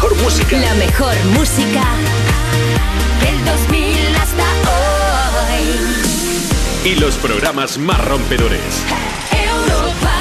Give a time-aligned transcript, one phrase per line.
[0.00, 0.56] mejor música.
[0.58, 1.84] La mejor música
[3.20, 5.64] del 2000 hasta hoy.
[6.90, 8.60] Y los programas más rompedores.
[9.30, 10.16] Europa.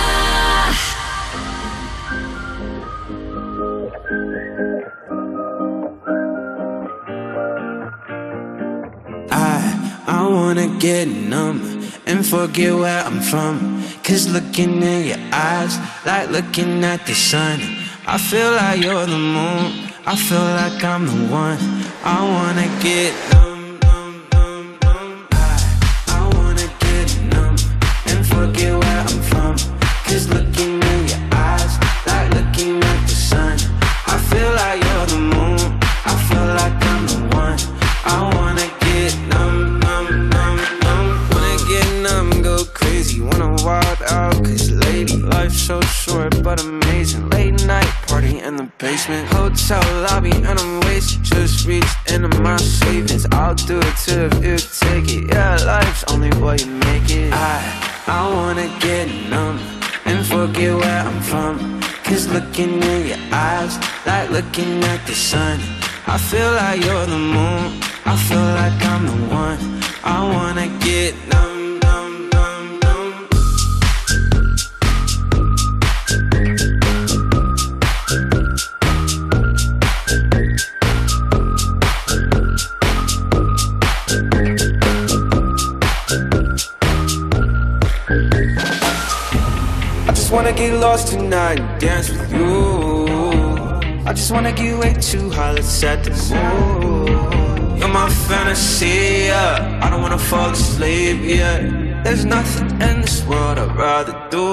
[9.32, 11.61] I, I wanna get numb
[12.05, 13.82] and forget where I'm from.
[14.04, 17.79] Cause looking in your eyes, like looking at the sun.
[18.11, 21.59] I feel like you're the moon, I feel like I'm the one.
[22.04, 23.39] I wanna get
[49.70, 49.98] basement,
[102.10, 104.48] There's nothing in this world I'd rather do.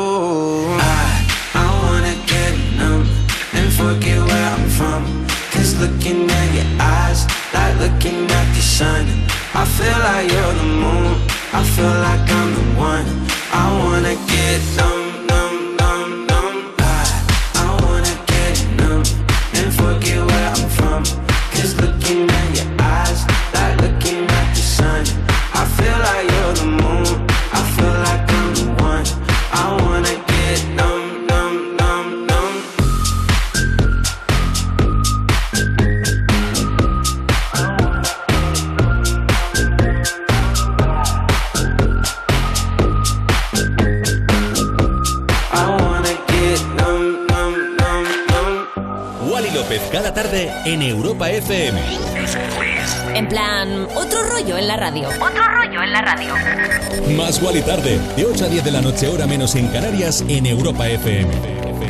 [60.29, 61.31] En Europa FM.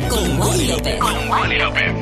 [0.09, 0.67] Con Wally
[1.57, 1.93] López.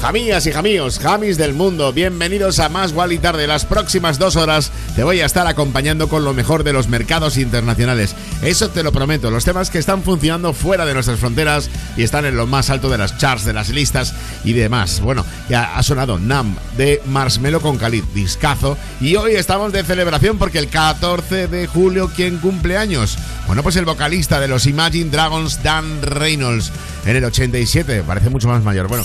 [0.00, 3.48] Jamías y jamíos, jamis del mundo, bienvenidos a Más Wally Tarde.
[3.48, 7.36] Las próximas dos horas te voy a estar acompañando con lo mejor de los mercados
[7.38, 8.14] internacionales.
[8.42, 12.24] Eso te lo prometo, los temas que están funcionando fuera de nuestras fronteras y están
[12.24, 14.14] en lo más alto de las charts, de las listas
[14.44, 15.00] y demás.
[15.00, 18.76] Bueno, ya ha sonado Nam de Marshmello con Khalid, discazo.
[19.00, 23.18] Y hoy estamos de celebración porque el 14 de julio, ¿quién cumple años?
[23.46, 26.72] Bueno, pues el vocalista de los Imagine Dragons, Dan Reynolds,
[27.04, 28.88] en el 87, parece mucho más mayor.
[28.88, 29.04] Bueno,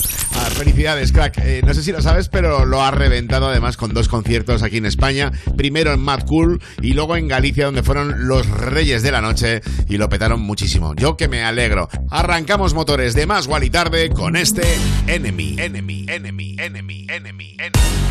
[0.54, 1.38] felicidades, crack.
[1.40, 4.78] Eh, no sé si lo sabes, pero lo ha reventado además con dos conciertos aquí
[4.78, 5.32] en España.
[5.58, 9.62] Primero en Mad Cool y luego en Galicia, donde fueron los reyes de la noche
[9.88, 10.96] y lo petaron muchísimo.
[10.96, 11.90] Yo que me alegro.
[12.10, 14.64] Arrancamos motores de más y tarde con este
[15.08, 18.11] Enemy, Enemy, Enemy, Enemy, Enemy, Enemy.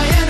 [0.00, 0.29] wants to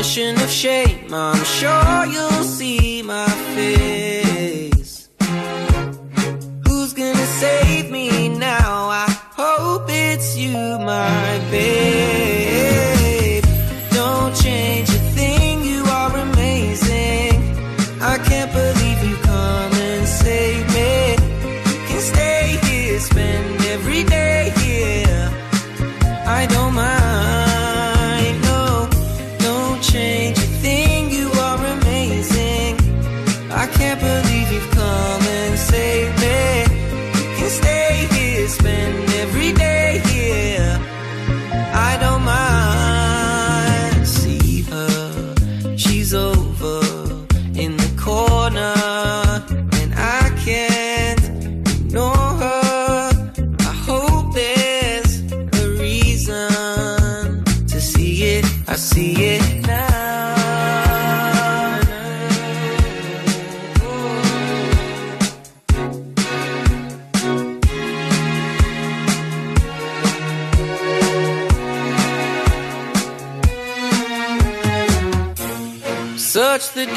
[0.00, 1.12] definition of shame.
[1.12, 3.99] I'm sure you'll see my face.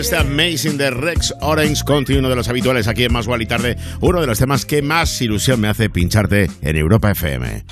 [0.00, 3.76] Este Amazing de Rex Orange Country, uno de los habituales aquí en Más y Tarde,
[4.00, 7.64] uno de los temas que más ilusión me hace pincharte en Europa FM.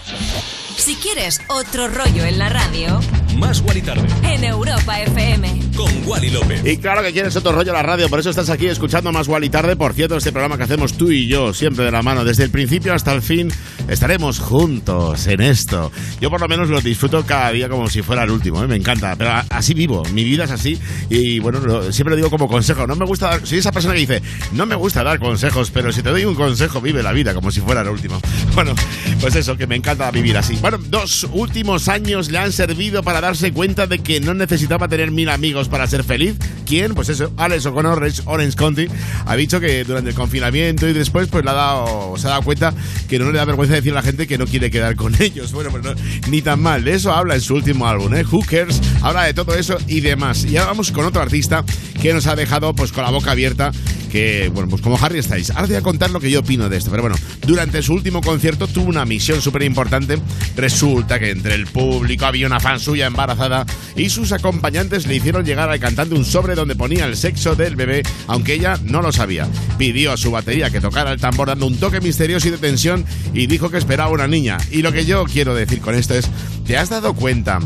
[0.79, 3.01] Si quieres otro rollo en la radio,
[3.37, 6.63] Más y Tarde en Europa FM con Wally López.
[6.65, 9.29] Y claro que quieres otro rollo en la radio, por eso estás aquí escuchando Más
[9.43, 9.75] y Tarde.
[9.75, 12.51] Por cierto, este programa que hacemos tú y yo, siempre de la mano, desde el
[12.51, 13.53] principio hasta el fin,
[13.89, 15.91] estaremos juntos en esto.
[16.21, 18.69] Yo por lo menos lo disfruto cada día como si fuera el último, ¿eh?
[18.69, 20.79] me encanta, pero así vivo, mi vida es así
[21.11, 21.61] y bueno,
[21.93, 24.65] siempre lo digo como consejo, no me gusta dar, soy esa persona que dice, no
[24.65, 27.61] me gusta dar consejos, pero si te doy un consejo, vive la vida como si
[27.61, 28.21] fuera el último.
[28.59, 28.75] Bueno,
[29.21, 30.59] pues eso, que me encanta vivir así.
[30.71, 35.11] Bueno, dos últimos años le han servido para darse cuenta de que no necesitaba tener
[35.11, 36.37] mil amigos para ser feliz.
[36.67, 36.95] ¿Quién?
[36.95, 38.87] Pues eso, Alex O'Connor, Orange County,
[39.25, 42.43] ha dicho que durante el confinamiento y después pues le ha dado, se ha dado
[42.43, 42.75] cuenta
[43.09, 45.53] que no le da vergüenza decir a la gente que no quiere quedar con ellos.
[45.53, 45.83] Bueno, pues
[46.29, 46.85] ni tan mal.
[46.85, 48.27] De eso habla en su último álbum, ¿eh?
[48.31, 48.83] Who Cares?
[49.01, 50.45] Habla de todo eso y demás.
[50.45, 51.65] Y ahora vamos con otro artista
[52.03, 53.73] que nos ha dejado pues con la boca abierta
[54.09, 55.51] que, bueno, pues como Harry Styles.
[55.51, 58.21] Ahora voy a contar lo que yo opino de esto, pero bueno, durante su último
[58.21, 60.19] concierto tuvo una misión súper importante.
[60.59, 65.45] Resulta que entre el público había una fan suya embarazada y sus acompañantes le hicieron
[65.45, 69.13] llegar al cantante un sobre donde ponía el sexo del bebé, aunque ella no lo
[69.13, 69.47] sabía.
[69.79, 73.05] Pidió a su batería que tocara el tambor dando un toque misterioso y de tensión
[73.33, 74.59] y dijo que esperaba una niña.
[74.73, 76.29] Y lo que yo quiero decir con esto es,
[76.67, 77.61] ¿te has dado cuenta?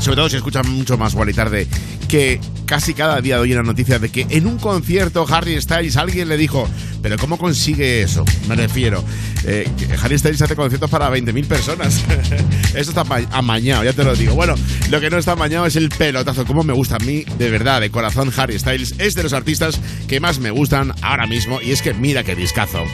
[0.00, 1.66] Sobre todo si escuchan mucho más y tarde
[2.06, 6.28] que casi cada día doy una noticia de que en un concierto Harry Styles alguien
[6.28, 6.68] le dijo,
[7.02, 8.24] pero ¿cómo consigue eso?
[8.48, 9.02] Me refiero,
[9.44, 9.68] eh,
[10.02, 12.04] Harry Styles hace conciertos para 20.000 personas.
[12.74, 14.34] eso está amañado, ya te lo digo.
[14.34, 14.54] Bueno,
[14.90, 17.80] lo que no está amañado es el pelotazo, como me gusta a mí, de verdad,
[17.80, 21.72] de corazón, Harry Styles es de los artistas que más me gustan ahora mismo y
[21.72, 22.84] es que mira qué discazo.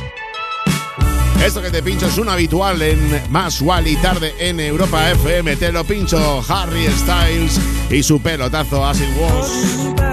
[1.44, 5.56] Esto que te pincho es un habitual en Más y Tarde en Europa FM.
[5.56, 10.11] Te lo pincho Harry Styles y su pelotazo as it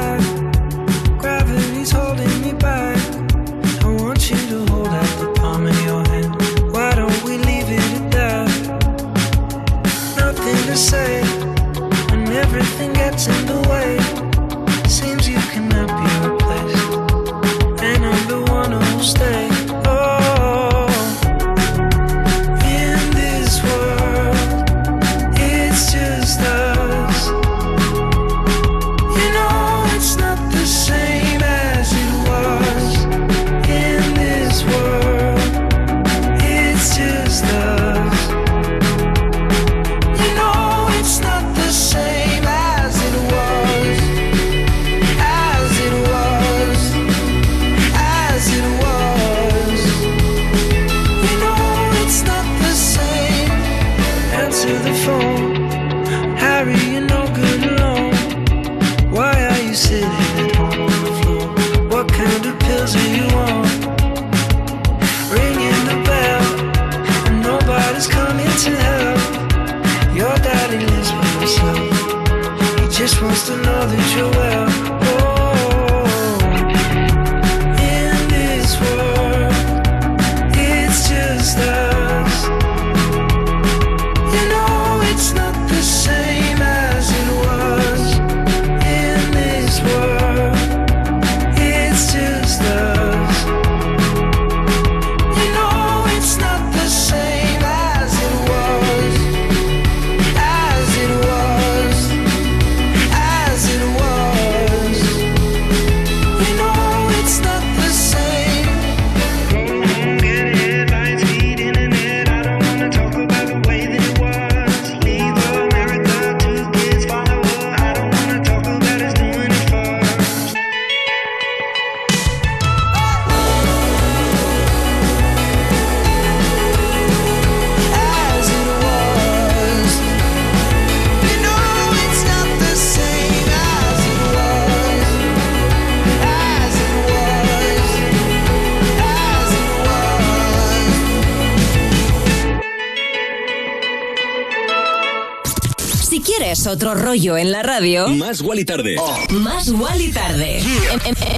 [146.70, 148.08] otro rollo en la radio.
[148.10, 148.96] Más igual y tarde.
[149.32, 150.62] Más igual y tarde.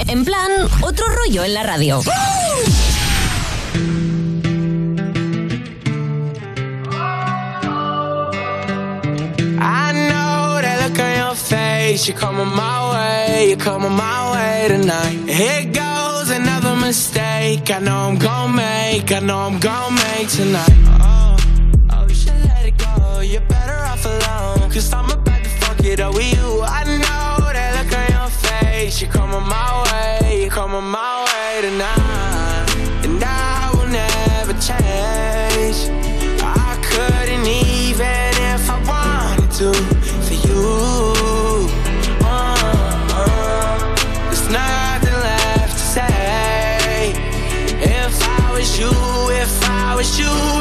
[0.08, 2.02] En, plan, otro rollo en la radio.
[9.60, 12.08] I know that look on your face.
[12.08, 13.48] You're coming my way.
[13.50, 15.30] You're coming my way tonight.
[15.30, 17.72] Here goes another mistake.
[17.72, 19.12] I know I'm gonna make.
[19.12, 21.00] I know I'm gonna make tonight.
[25.91, 26.62] It up with you.
[26.63, 29.01] I know that look on your face.
[29.01, 32.65] You're coming my way, you're coming my way tonight.
[33.03, 35.91] And I will never change.
[36.41, 39.74] I couldn't even if I wanted to
[40.27, 41.67] for you.
[42.24, 42.55] Uh,
[43.19, 43.77] uh,
[44.27, 47.12] there's nothing left to say.
[47.83, 48.93] If I was you,
[49.43, 50.61] if I was you,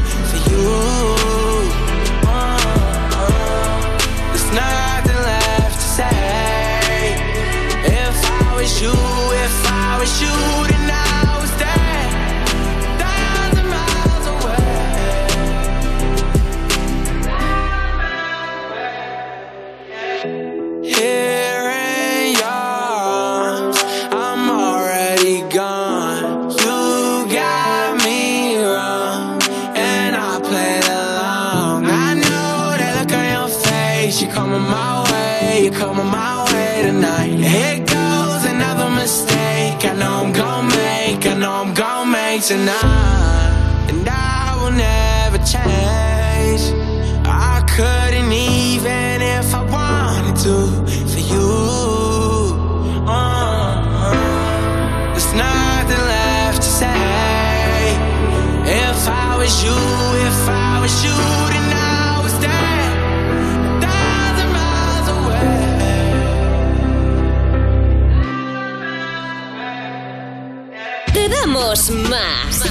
[72.09, 72.65] más.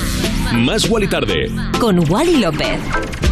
[0.52, 1.50] Más Wally Tarde.
[1.80, 3.29] Con Wally López.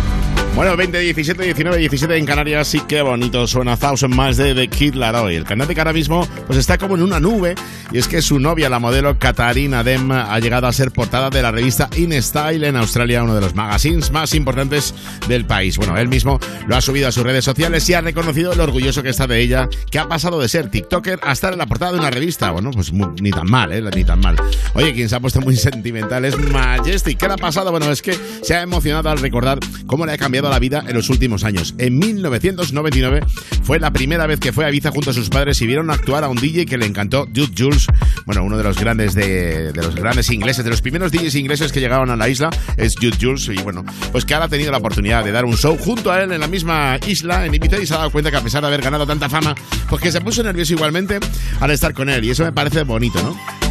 [0.59, 4.67] Bueno, 20, 17, 19, 17 en Canarias, sí que bonito suena Thousand más de The
[4.67, 5.37] Kid Laroi.
[5.37, 7.55] El que ahora mismo pues está como en una nube
[7.93, 11.43] y es que su novia, la modelo Katarina Dem, ha llegado a ser portada de
[11.43, 14.97] la revista In Style en Australia, uno de los magazines más importantes
[15.29, 15.77] del país.
[15.77, 19.05] Bueno, él mismo lo ha subido a sus redes sociales y ha reconocido lo orgulloso
[19.05, 21.93] que está de ella, que ha pasado de ser TikToker a estar en la portada
[21.93, 22.51] de una revista.
[22.51, 23.81] Bueno, pues muy- ni tan mal, ¿eh?
[23.95, 24.35] Ni tan mal.
[24.75, 27.17] Oye, quien se ha puesto muy sentimental es Majestic.
[27.17, 27.71] ¿Qué le ha pasado?
[27.71, 30.95] Bueno, es que se ha emocionado al recordar cómo le ha cambiado la vida en
[30.95, 31.75] los últimos años.
[31.79, 33.21] En 1999
[33.63, 36.25] fue la primera vez que fue a Ibiza junto a sus padres y vieron actuar
[36.25, 37.87] a un DJ que le encantó, Jude Jules,
[38.27, 41.81] bueno, uno de los grandes de, los grandes ingleses, de los primeros DJs ingleses que
[41.81, 44.79] llegaron a la isla, es Jude Jules, y bueno, pues que ahora ha tenido la
[44.79, 47.87] oportunidad de dar un show junto a él en la misma isla, en Ibiza, y
[47.87, 49.55] se ha dado cuenta que a pesar de haber ganado tanta fama,
[49.89, 51.19] pues que se puso nervioso igualmente
[51.61, 53.68] al estar con él, y eso me parece bonito, ¿no?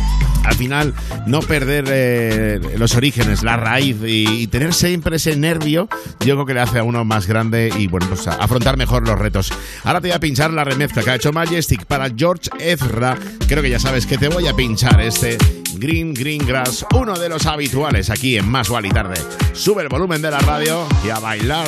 [0.48, 0.94] Al final
[1.26, 5.90] no perder eh, los orígenes, la raíz y, y tener siempre ese nervio,
[6.22, 9.20] yo creo que le hace a uno más grande y bueno, pues afrontar mejor los
[9.20, 9.52] retos.
[9.84, 13.18] Ahora te voy a pinchar la remezcla que ha hecho Majestic para George Ezra.
[13.48, 15.38] Creo que ya sabes que te voy a pinchar este
[15.76, 19.22] Green Green Grass, uno de los habituales aquí en Más y Tarde.
[19.54, 21.68] Sube el volumen de la radio y a bailar.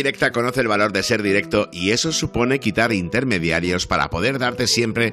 [0.00, 4.66] Directa conoce el valor de ser directo y eso supone quitar intermediarios para poder darte
[4.66, 5.12] siempre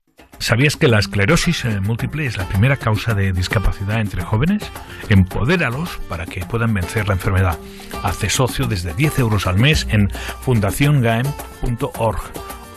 [0.41, 4.63] ¿Sabías que la esclerosis eh, múltiple es la primera causa de discapacidad entre jóvenes?
[5.07, 7.59] Empodéralos para que puedan vencer la enfermedad.
[8.01, 10.09] Hace socio desde 10 euros al mes en
[10.41, 12.21] fundaciongaem.org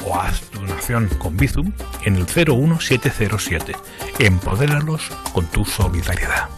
[0.05, 1.73] o haz tu donación con Bizum
[2.05, 3.75] en el 01707.
[4.19, 6.51] Empodéralos con tu solidaridad.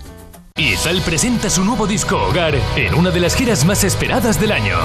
[0.56, 4.76] Izal presenta su nuevo disco Hogar en una de las giras más esperadas del año.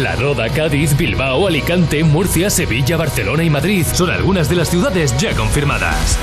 [0.00, 5.14] La Roda, Cádiz, Bilbao, Alicante, Murcia, Sevilla, Barcelona y Madrid son algunas de las ciudades
[5.18, 6.16] ya confirmadas.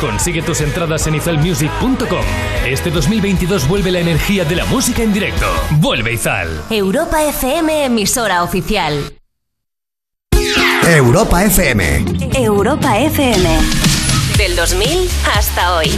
[0.00, 2.24] Consigue tus entradas en izalmusic.com.
[2.66, 5.46] Este 2022 vuelve la energía de la música en directo.
[5.78, 6.48] Vuelve Izal.
[6.70, 9.12] Europa FM, emisora oficial.
[10.88, 12.04] Europa FM.
[12.34, 13.48] Europa FM.
[14.36, 15.90] Del 2000 hasta hoy.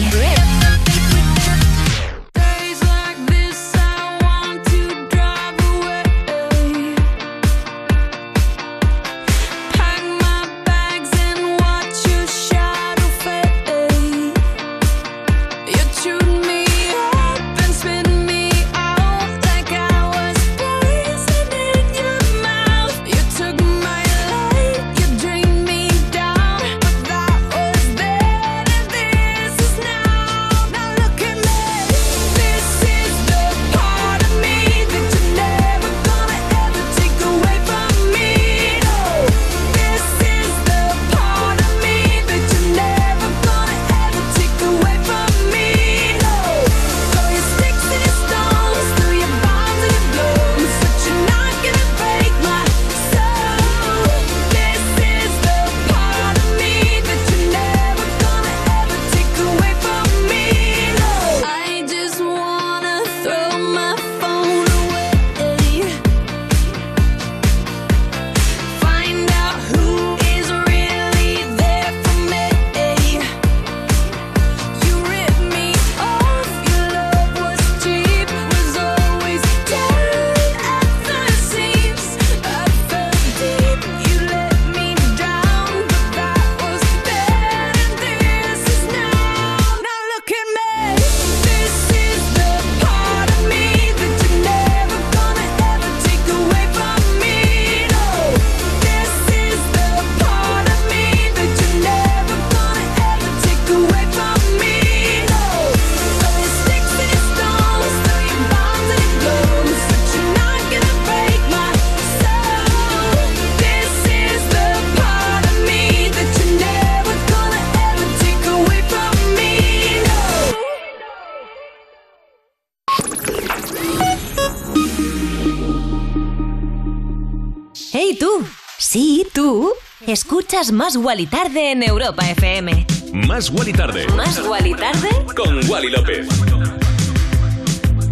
[130.70, 132.86] Más Wally Tarde en Europa FM.
[133.12, 134.06] Más Wally Tarde.
[134.14, 135.08] Más Wally Tarde.
[135.34, 136.28] Con Wally López.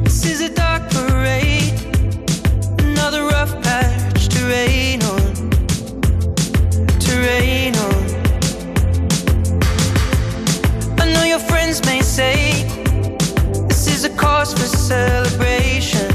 [0.03, 1.73] This is a dark parade.
[2.79, 5.51] Another rough patch to rain on.
[6.99, 8.05] To rain on.
[10.99, 12.65] I know your friends may say
[13.69, 16.11] this is a cause for celebration.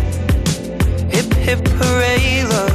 [1.11, 2.74] Hip hip hooray, love.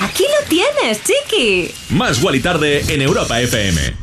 [0.00, 1.70] aquí lo tienes, chiqui.
[1.90, 3.94] Más y Tarde en Europa FM.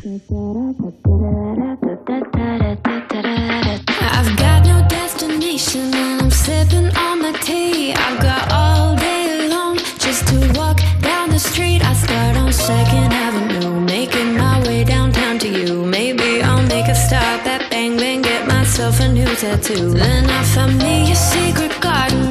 [3.99, 7.93] I've got no destination I'm sipping on my tea.
[7.93, 11.81] I've got all day long just to walk down the street.
[11.83, 15.85] I start on Second Avenue, making my way downtown to you.
[15.85, 19.91] Maybe I'll make a stop at Bang Bang, get myself a new tattoo.
[19.91, 22.30] Then I me a secret garden.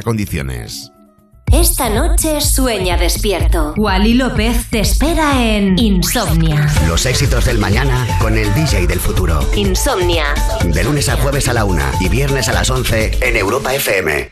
[0.03, 0.91] condiciones.
[1.51, 3.73] Esta noche sueña despierto.
[3.75, 6.65] Wally López te espera en Insomnia.
[6.87, 9.41] Los éxitos del mañana con el DJ del futuro.
[9.55, 10.33] Insomnia.
[10.63, 14.31] De lunes a jueves a la una y viernes a las 11 en Europa FM.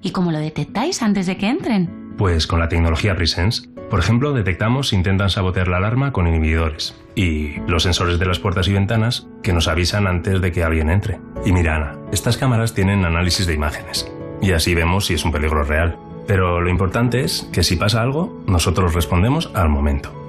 [0.00, 2.05] ¿Y cómo lo detectáis antes de que entren?
[2.16, 3.68] Pues con la tecnología Presence.
[3.90, 6.96] Por ejemplo, detectamos si intentan sabotear la alarma con inhibidores.
[7.14, 10.90] Y los sensores de las puertas y ventanas que nos avisan antes de que alguien
[10.90, 11.20] entre.
[11.44, 14.10] Y mira, Ana, estas cámaras tienen análisis de imágenes.
[14.40, 15.98] Y así vemos si es un peligro real.
[16.26, 20.25] Pero lo importante es que si pasa algo, nosotros respondemos al momento.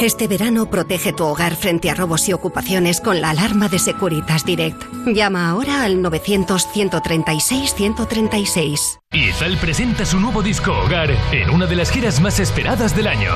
[0.00, 4.44] Este verano protege tu hogar frente a robos y ocupaciones con la alarma de Securitas
[4.44, 4.82] Direct.
[5.06, 8.98] Llama ahora al 900-136-136.
[9.12, 13.32] Izal presenta su nuevo disco Hogar en una de las giras más esperadas del año.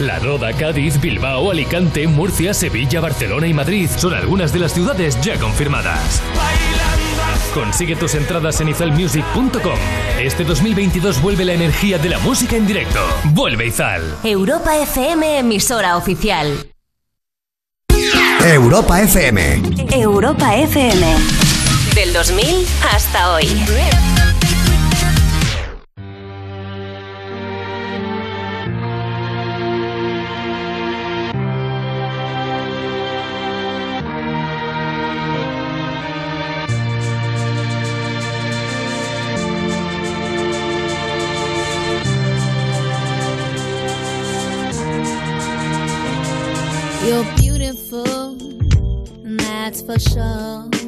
[0.00, 5.20] La Roda, Cádiz, Bilbao, Alicante, Murcia, Sevilla, Barcelona y Madrid son algunas de las ciudades
[5.20, 6.22] ya confirmadas.
[7.54, 9.78] Consigue tus entradas en izalmusic.com.
[10.20, 13.00] Este 2022 vuelve la energía de la música en directo.
[13.32, 14.02] Vuelve Izal.
[14.24, 16.68] Europa FM, emisora oficial.
[18.44, 19.62] Europa FM.
[19.92, 21.06] Europa FM.
[21.94, 23.46] Del 2000 hasta hoy.
[50.18, 50.82] That's.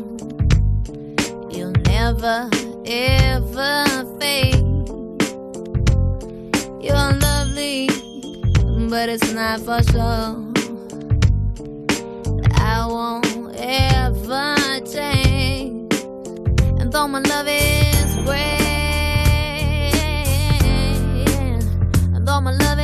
[1.54, 2.50] You'll never,
[2.86, 3.84] ever
[4.18, 4.56] fade.
[6.84, 7.88] You're lovely,
[8.88, 10.30] but it's not for sure.
[12.54, 14.56] I won't ever
[14.94, 15.94] change.
[16.80, 18.50] And though my love is great,
[22.14, 22.79] and though my love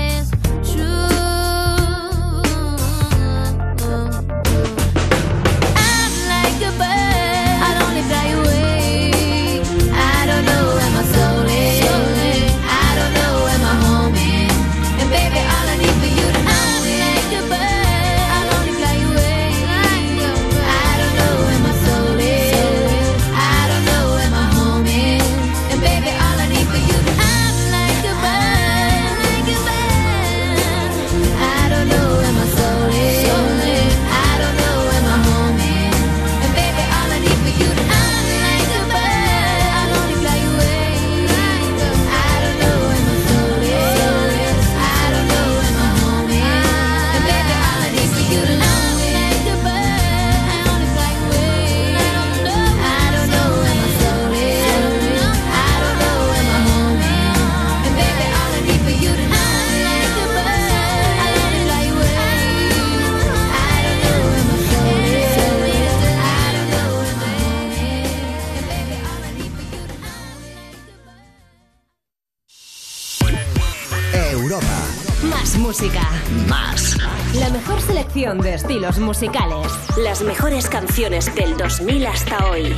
[77.40, 79.66] la mejor selección de estilos musicales.
[79.98, 82.74] Las mejores canciones del 2000 hasta hoy.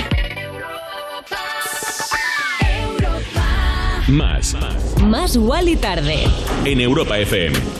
[4.09, 4.57] Más.
[5.03, 6.25] Más Wally tarde.
[6.65, 7.78] En Europa FM.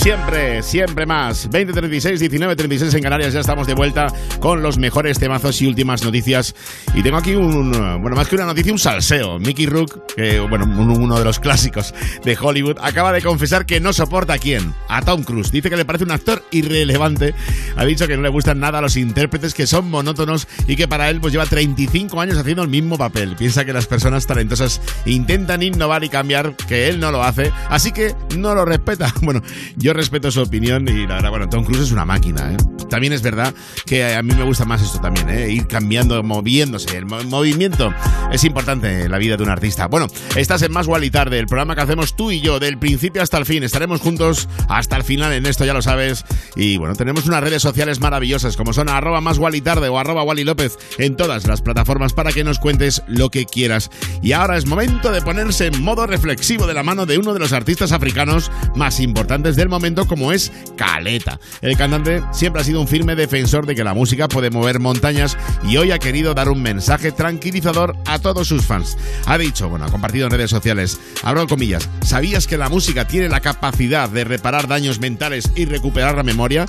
[0.00, 1.42] Siempre, siempre más.
[1.50, 3.34] 2036, 19, 36 en Canarias.
[3.34, 4.06] Ya estamos de vuelta
[4.40, 6.54] con los mejores temazos y últimas noticias.
[6.94, 7.70] Y tengo aquí un,
[8.00, 9.38] bueno, más que una noticia, un salseo.
[9.38, 10.02] Mickey Rook,
[10.48, 11.92] bueno, un- uno de los clásicos
[12.24, 14.72] de Hollywood, acaba de confesar que no soporta a quién.
[14.88, 15.52] A Tom Cruise.
[15.52, 17.34] Dice que le parece un actor irrelevante.
[17.76, 21.10] Ha dicho que no le gustan nada los intérpretes, que son monótonos y que para
[21.10, 23.36] él pues lleva 35 años haciendo el mismo papel.
[23.36, 27.52] Piensa que las personas talentosas intentan innovar y cambiar, que él no lo hace.
[27.68, 29.12] Así que no lo respeta.
[29.22, 29.42] Bueno,
[29.76, 32.56] yo respeto su opinión y la verdad, bueno, Tom Cruise es una máquina, ¿eh?
[32.88, 33.54] También es verdad
[33.86, 35.50] que a mí me gusta más esto también, ¿eh?
[35.50, 36.96] Ir cambiando, moviéndose.
[36.96, 37.92] El mo- movimiento
[38.32, 39.86] es importante en la vida de un artista.
[39.86, 43.22] Bueno, estás en Más y Tarde, el programa que hacemos tú y yo, del principio
[43.22, 43.62] hasta el fin.
[43.62, 46.24] Estaremos juntos hasta el final en esto, ya lo sabes.
[46.56, 49.98] Y bueno, tenemos unas redes sociales maravillosas como son arroba más Gual y Tarde o
[49.98, 53.90] arroba Wally López en todas las plataformas para que nos cuentes lo que quieras.
[54.22, 57.40] Y ahora es momento de ponerse en modo reflexivo de la mano de uno de
[57.40, 61.40] los artistas africanos más importantes del momento como es Caleta.
[61.62, 65.38] El cantante siempre ha sido un firme defensor de que la música puede mover montañas
[65.66, 68.98] y hoy ha querido dar un mensaje tranquilizador a todos sus fans.
[69.24, 73.30] Ha dicho, bueno, ha compartido en redes sociales, abro comillas, ¿sabías que la música tiene
[73.30, 76.66] la capacidad de reparar daños mentales y recuperar la memoria?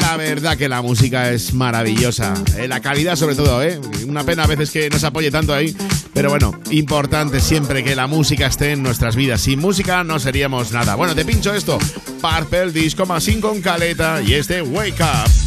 [0.00, 2.34] La verdad que la música es maravillosa.
[2.56, 3.80] Eh, la calidad sobre todo, ¿eh?
[4.06, 5.76] Una pena a veces que no se apoye tanto ahí.
[6.12, 9.40] Pero bueno, importante siempre que la música esté en nuestras vidas.
[9.40, 10.94] Sin música no seríamos nada.
[10.94, 11.78] Bueno, te pincho esto.
[12.20, 15.45] Purple Disco Machine con Caleta y este Wake Up.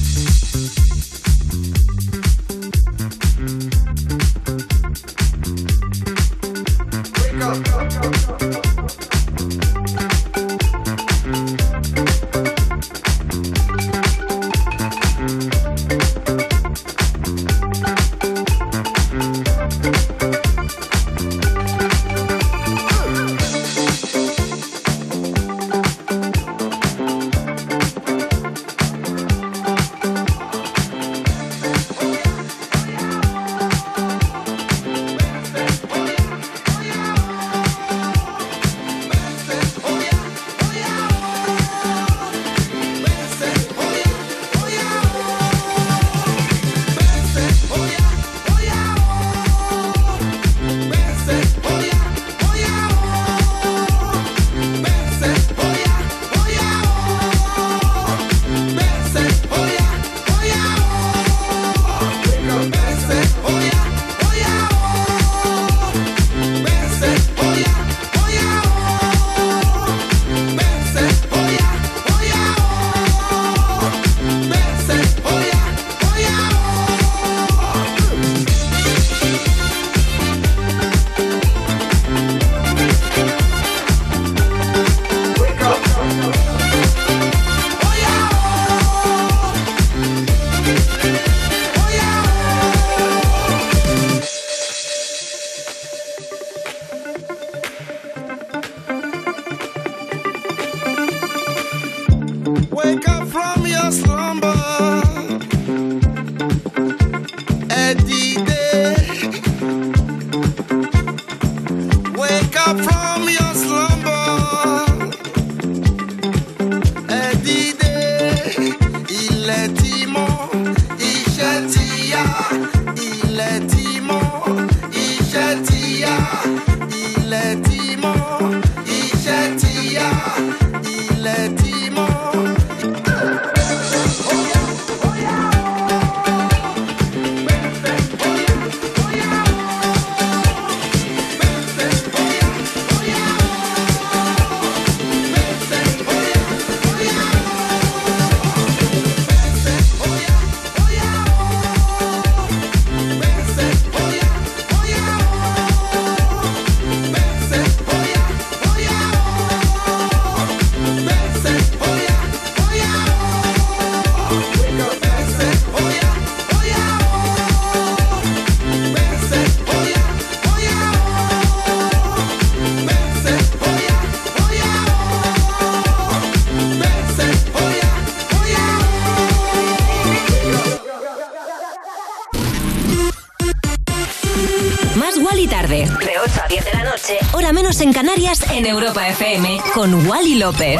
[185.70, 185.86] tarde.
[186.06, 187.18] De 8 a 10 de la noche.
[187.34, 189.62] Hora menos en Canarias, en Europa FM.
[189.74, 190.80] Con Wally López.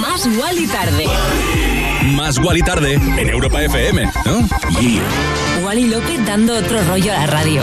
[0.00, 1.06] Más Wally tarde.
[2.14, 4.48] Más Wally tarde en Europa FM, ¿no?
[4.80, 5.02] Yeah.
[5.64, 7.62] Wally López dando otro rollo a la radio.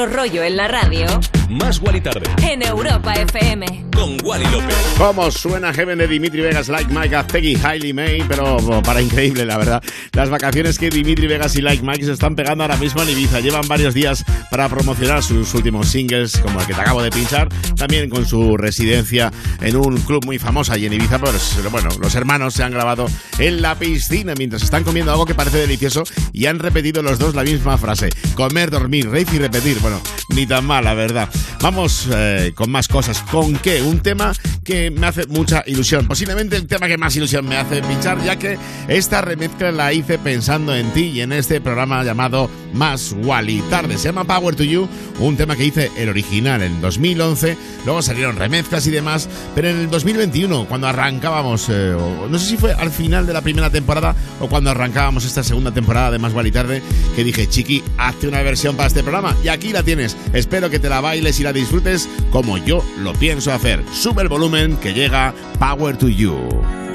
[0.00, 1.06] Otro rollo en la radio,
[1.48, 3.86] Más Wally tarde en Europa FM.
[3.92, 4.74] con Wally López.
[4.96, 8.24] ¿Cómo suena Heaven de Dimitri Vegas, Like Mike, Peggy, Hailey May?
[8.26, 9.82] Pero oh, para increíble, la verdad.
[10.12, 13.40] Las vacaciones que Dimitri Vegas y Like Mike se están pegando ahora mismo en Ibiza.
[13.40, 17.48] Llevan varios días para promocionar sus últimos singles, como el que te acabo de pinchar.
[17.76, 19.30] También con su residencia
[19.60, 21.18] en un club muy famoso allí en Ibiza.
[21.18, 23.06] Pues bueno, los hermanos se han grabado
[23.38, 26.04] en la piscina mientras están comiendo algo que parece delicioso
[26.40, 28.08] y han repetido los dos la misma frase.
[28.34, 29.78] Comer, dormir, rave y repetir.
[29.80, 31.28] Bueno, ni tan mal, la verdad.
[31.60, 33.22] Vamos eh, con más cosas.
[33.30, 33.82] ¿Con qué?
[33.82, 34.32] Un tema
[34.64, 36.08] que me hace mucha ilusión.
[36.08, 38.56] Posiblemente el tema que más ilusión me hace pinchar, ya que
[38.88, 43.98] esta remezcla la hice pensando en ti y en este programa llamado Más Wally Tarde.
[43.98, 47.56] Se llama Power to You, un tema que hice el original en 2011.
[47.84, 51.96] Luego salieron remezclas y demás, pero en el 2021, cuando arrancábamos, eh,
[52.28, 55.72] no sé si fue al final de la primera temporada o cuando arrancábamos esta segunda
[55.72, 56.82] temporada de Más Wally Tarde,
[57.14, 59.36] que dije, Chiqui, hazte una versión para este programa.
[59.44, 60.16] Y aquí la tienes.
[60.32, 63.82] Espero que te la bailes y la disfrutes como yo lo pienso hacer.
[63.92, 65.90] Sube el volumen que llega Power.
[66.00, 66.89] To you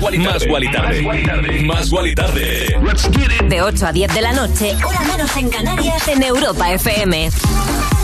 [0.00, 1.62] Guali Más Guali Tarde.
[1.64, 2.76] Más Guali Tarde.
[3.48, 7.30] De 8 a 10 de la noche, hora menos en Canarias, en Europa FM.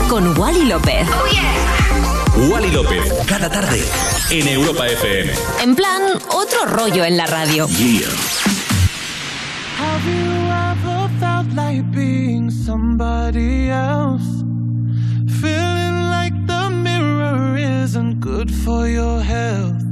[0.09, 1.07] Con Wally López.
[2.49, 3.83] Wally López, cada tarde
[4.29, 5.31] en Europa FM.
[5.61, 7.67] En plan, otro rollo en la radio.
[9.77, 14.23] Have you ever felt like being somebody else?
[15.41, 19.88] Feeling like the mirror isn't good for your health.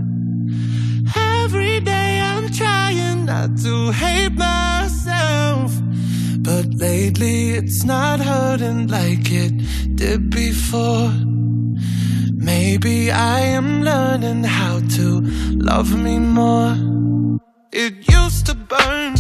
[1.50, 5.72] Every day I'm trying not to hate myself.
[6.40, 9.54] But lately it's not hurting like it
[9.96, 11.10] did before.
[12.34, 15.22] Maybe I am learning how to
[15.72, 16.76] love me more.
[17.72, 19.16] It used to burn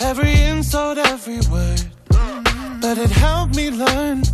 [0.00, 1.84] every insult, every word,
[2.80, 4.24] but it helped me learn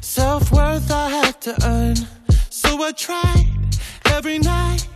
[0.00, 1.96] self worth I had to earn.
[2.48, 3.44] So I tried
[4.06, 4.88] every night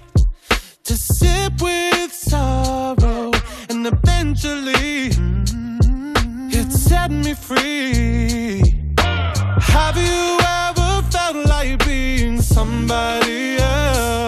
[1.28, 3.30] sip with sorrow,
[3.70, 6.48] and eventually mm-hmm.
[6.50, 8.74] it set me free.
[9.74, 10.22] Have you
[10.64, 14.27] ever felt like being somebody else?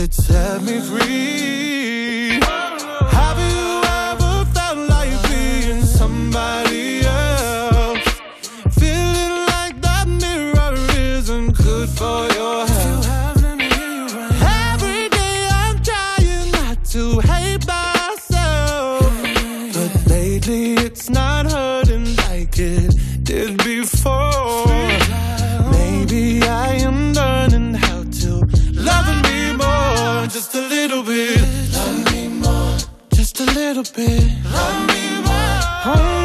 [0.00, 1.99] it set me free.
[33.80, 34.44] Little bit.
[34.52, 36.19] Love me more.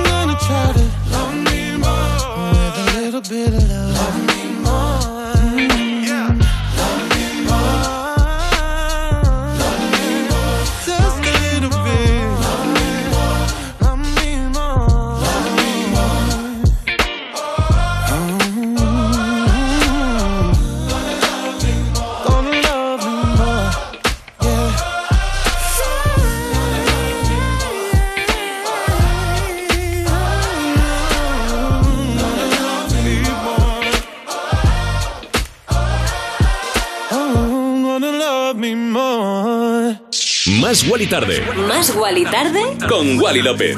[40.75, 42.59] Más Wally Tarde Más Wally Tarde.
[42.89, 43.77] con Wally López.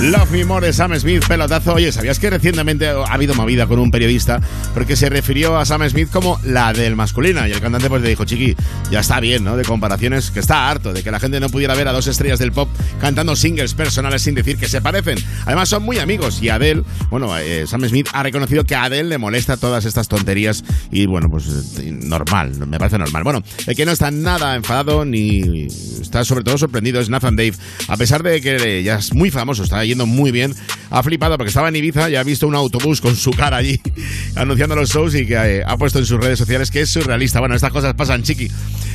[0.00, 1.74] Love Me More, Sam Smith, pelotazo.
[1.74, 4.40] Oye, ¿sabías que recientemente ha habido movida con un periodista
[4.72, 7.46] porque se refirió a Sam Smith como la del masculina?
[7.46, 8.56] Y el cantante pues le dijo, chiqui,
[8.90, 9.58] ya está bien, ¿no?
[9.58, 12.38] De comparaciones, que está harto de que la gente no pudiera ver a dos estrellas
[12.38, 15.18] del pop cantando singles personales sin decir que se parecen.
[15.44, 19.10] Además son muy amigos y Adele, bueno, eh, Sam Smith ha reconocido que a Adele
[19.10, 23.22] le molesta todas estas tonterías y bueno, pues eh, normal, me parece normal.
[23.22, 27.52] Bueno, el que no está nada enfadado ni está sobre todo sorprendido es Nathan Dave,
[27.86, 30.54] a pesar de que ya es muy famoso, está yendo muy bien,
[30.90, 33.80] ha flipado porque estaba en Ibiza y ha visto un autobús con su cara allí
[34.36, 37.40] anunciando los shows y que eh, ha puesto en sus redes sociales que es surrealista.
[37.40, 38.50] Bueno, estas cosas pasan, chiqui.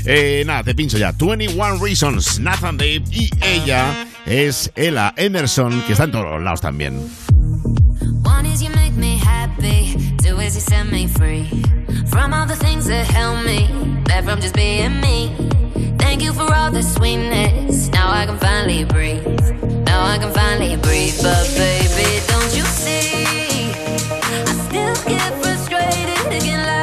[0.05, 1.11] Eh, nada, te pincho ya.
[1.11, 6.99] 21 Reasons, Nathan Dave y ella es Ella Emerson, que está en todos lados también.
[8.23, 11.47] One is you make me happy, two is you set me free
[12.07, 13.67] from all the things that held me
[14.05, 15.31] back from just being me.
[15.97, 17.89] Thank you for all the sweetness.
[17.89, 19.74] Now I can finally breathe.
[19.95, 21.17] Now I can finally breathe.
[21.23, 23.71] But baby, don't you see?
[24.11, 26.74] I still get frustrated, again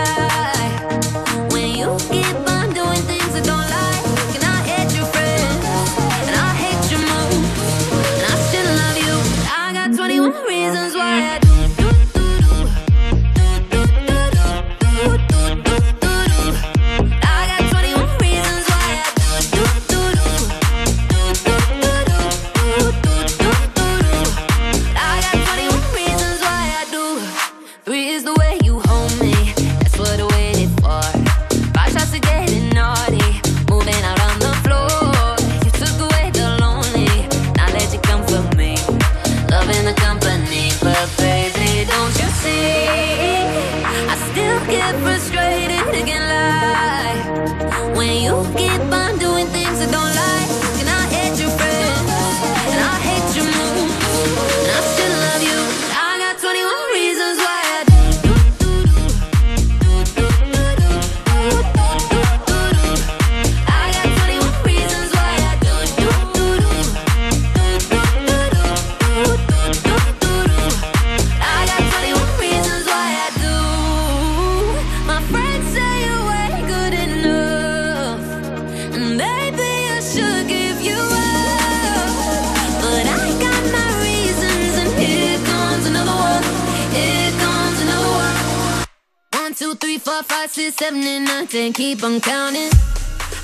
[90.42, 91.72] five, six, seven, and ten.
[91.72, 92.70] Keep on counting.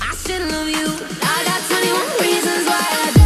[0.01, 0.87] I should love you.
[1.21, 3.15] I got 21 reasons why.
[3.15, 3.18] I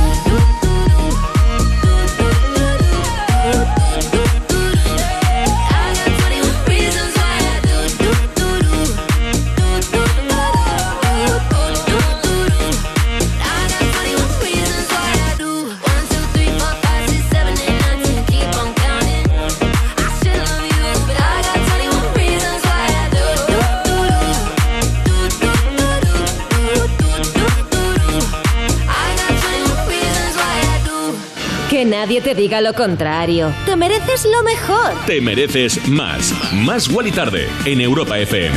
[31.84, 33.54] Que nadie te diga lo contrario.
[33.66, 34.94] Te mereces lo mejor.
[35.06, 36.34] Te mereces más.
[36.54, 38.56] Más Wally Tarde en Europa FM.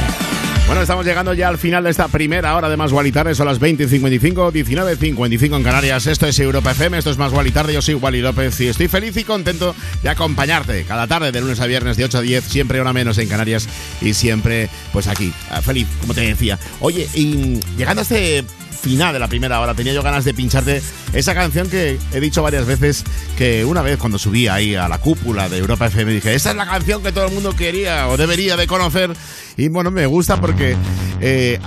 [0.69, 3.35] Bueno, estamos llegando ya al final de esta primera hora de Más Wally Tarde.
[3.35, 6.07] Son las 20.55, 19.55 en Canarias.
[6.07, 7.73] Esto es Europa FM, esto es Más Wally Tarde.
[7.73, 9.75] Yo soy Wally López y estoy feliz y contento
[10.05, 13.19] de acompañarte cada tarde de lunes a viernes de 8 a 10, siempre hora menos
[13.19, 13.69] en Canarias
[14.01, 16.61] y siempre pues aquí, ah, feliz, como te decía.
[16.79, 18.45] Oye, y llegando a este
[18.77, 22.43] final de la primera hora tenía yo ganas de pincharte esa canción que he dicho
[22.43, 23.05] varias veces
[23.37, 26.57] que una vez cuando subí ahí a la cúpula de Europa FM dije, esta es
[26.57, 29.11] la canción que todo el mundo quería o debería de conocer
[29.57, 30.77] y bueno, me gusta porque
[31.21, 31.59] eh,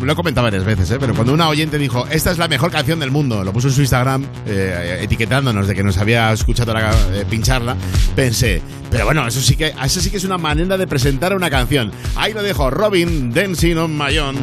[0.00, 0.96] lo he comentado varias veces, ¿eh?
[1.00, 3.74] pero cuando una oyente dijo, esta es la mejor canción del mundo, lo puso en
[3.74, 7.76] su Instagram eh, etiquetándonos de que nos había escuchado la- eh, pincharla,
[8.14, 11.50] pensé, pero bueno, eso sí que eso sí que es una manera de presentar una
[11.50, 11.90] canción.
[12.14, 13.98] Ahí lo dejo, Robin Dancing on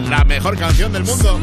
[0.09, 1.39] la mejor canción del mundo.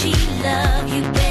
[0.00, 0.12] she
[0.42, 1.29] love you, baby?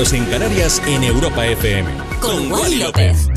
[0.00, 1.86] en Canarias en Europa FM.
[2.20, 3.28] Con Wally López.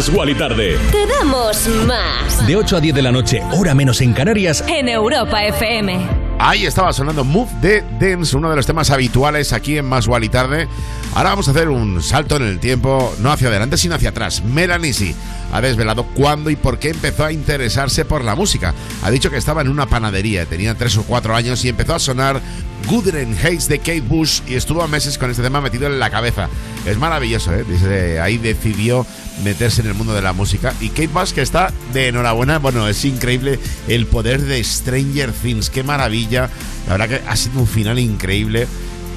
[0.00, 0.78] más Wally Tarde.
[0.90, 2.46] Te damos más.
[2.46, 4.64] De 8 a 10 de la noche, hora menos en Canarias.
[4.66, 5.98] En Europa FM.
[6.38, 10.30] Ahí estaba sonando Move de Dance, uno de los temas habituales aquí en Más Wally
[10.30, 10.68] Tarde.
[11.14, 14.42] Ahora vamos a hacer un salto en el tiempo, no hacia adelante, sino hacia atrás.
[14.42, 15.14] Melanisi
[15.52, 18.72] ha desvelado cuándo y por qué empezó a interesarse por la música.
[19.02, 21.98] Ha dicho que estaba en una panadería, tenía 3 o 4 años y empezó a
[21.98, 22.40] sonar
[22.86, 26.48] Good and de Kate Bush y estuvo meses con este tema metido en la cabeza.
[26.86, 27.64] Es maravilloso, ¿eh?
[27.68, 29.04] Dice, ahí decidió
[29.44, 30.74] meterse en el mundo de la música.
[30.80, 32.58] Y Kate Bush que está de enhorabuena.
[32.58, 35.70] Bueno, es increíble el poder de Stranger Things.
[35.70, 36.50] Qué maravilla.
[36.86, 38.66] La verdad que ha sido un final increíble.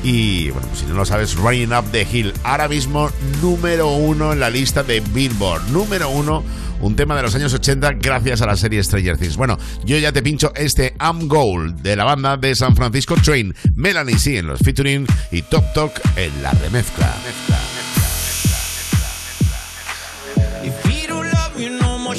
[0.03, 3.09] Y bueno, si no lo sabes, Running Up the Hill, ahora mismo
[3.41, 5.69] número uno en la lista de Billboard.
[5.69, 6.43] Número uno,
[6.81, 9.37] un tema de los años 80 gracias a la serie Stranger Things.
[9.37, 13.55] Bueno, yo ya te pincho este I'm Gold de la banda de San Francisco Train,
[13.75, 17.07] Melanie C en los featuring y Top Talk en la remezcla.
[17.23, 17.72] remezcla.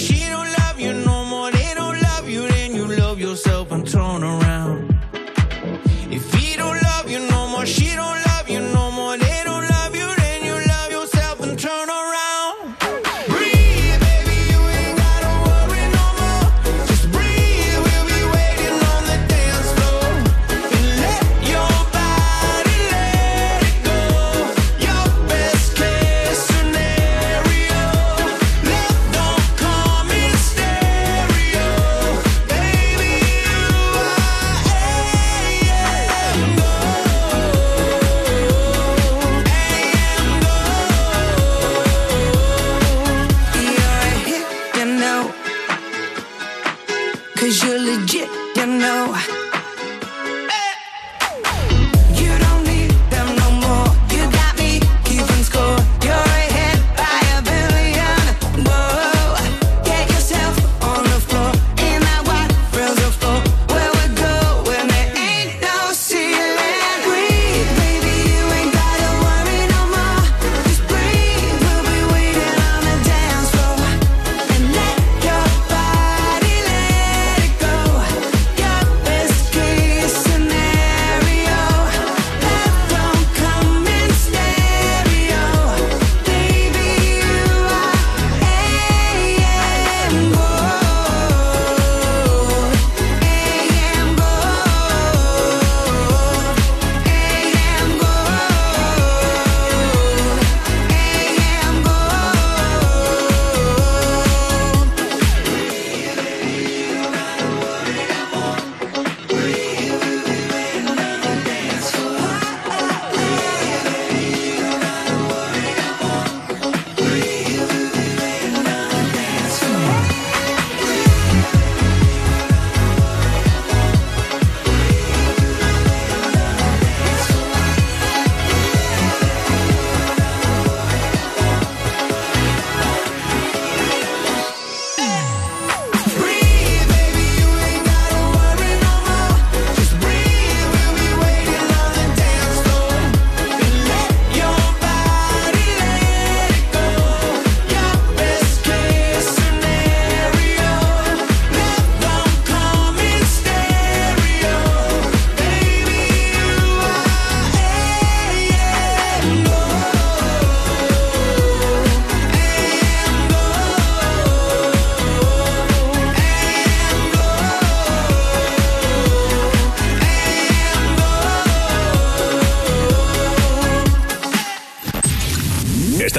[0.04, 0.53] She don't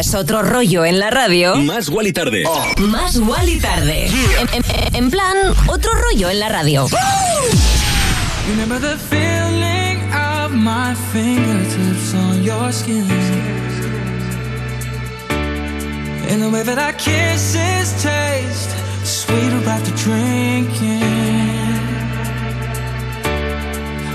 [0.00, 1.56] Quieres otro rollo en la radio.
[1.56, 2.44] Más Guali Tarde.
[2.78, 4.06] Más Wally Tarde.
[4.06, 5.36] En, en- en plan,
[5.66, 6.86] otro rollo en la radio.
[8.48, 13.04] Remember the feeling of my fingertips on your skin.
[16.30, 18.70] And the way that our kisses taste
[19.04, 21.02] sweeter after drinking.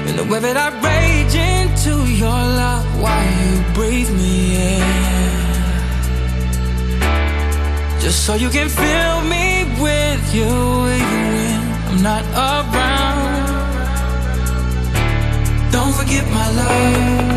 [0.07, 5.05] And the way that I rage into your love while you breathe me in.
[8.06, 11.02] Just so you can fill me with you when
[11.90, 13.48] I'm not around.
[15.72, 17.36] Don't forget my love.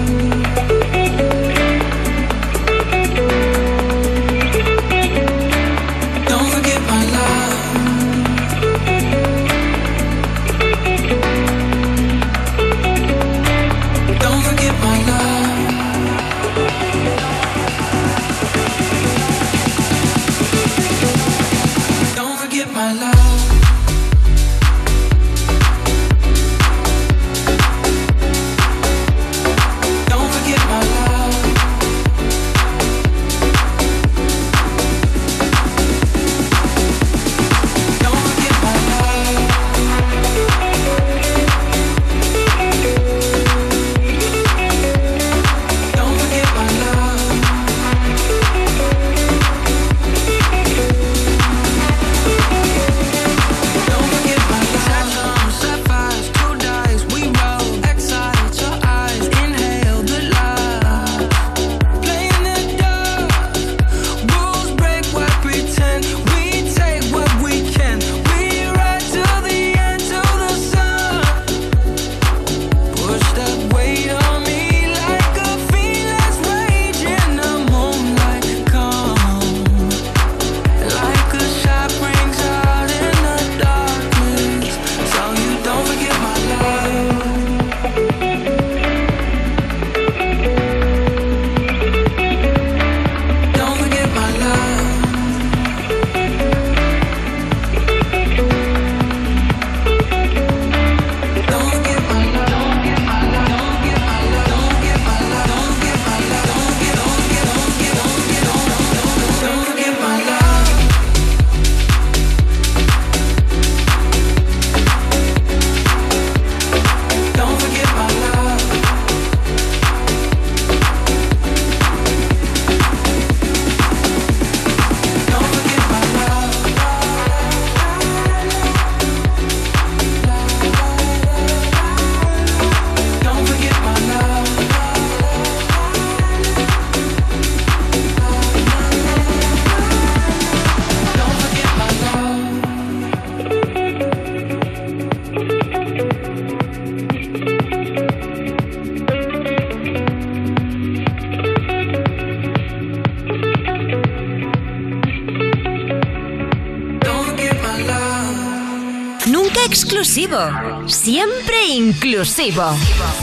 [160.28, 160.88] Inclusivo.
[160.88, 162.62] Siempre inclusivo.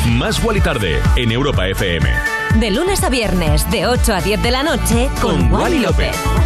[0.10, 2.10] Más Wally Tarde en Europa FM.
[2.60, 5.80] De lunes a viernes, de 8 a 10 de la noche, con, Con Wally Wally
[5.80, 6.45] López.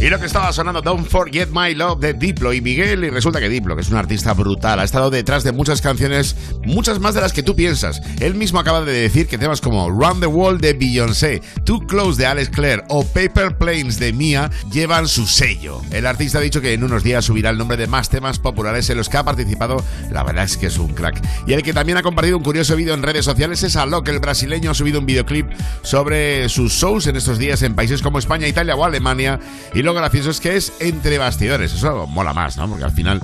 [0.00, 3.04] Y lo que estaba sonando, Don't Forget My Love de Diplo y Miguel.
[3.04, 6.36] Y resulta que Diplo, que es un artista brutal, ha estado detrás de muchas canciones,
[6.64, 8.00] muchas más de las que tú piensas.
[8.18, 12.18] Él mismo acaba de decir que temas como Run the Wall de Beyoncé, Too Close
[12.18, 15.82] de Alex Clare o Paper Planes de Mia llevan su sello.
[15.90, 18.88] El artista ha dicho que en unos días subirá el nombre de más temas populares
[18.88, 19.84] en los que ha participado.
[20.10, 21.20] La verdad es que es un crack.
[21.46, 24.18] Y el que también ha compartido un curioso vídeo en redes sociales es Alok, el
[24.18, 25.50] brasileño, ha subido un videoclip
[25.82, 29.38] sobre sus shows en estos días en países como España, Italia o Alemania.
[29.74, 31.72] Y lo gracioso es que es entre bastidores.
[31.72, 32.68] Eso mola más, ¿no?
[32.68, 33.20] Porque al final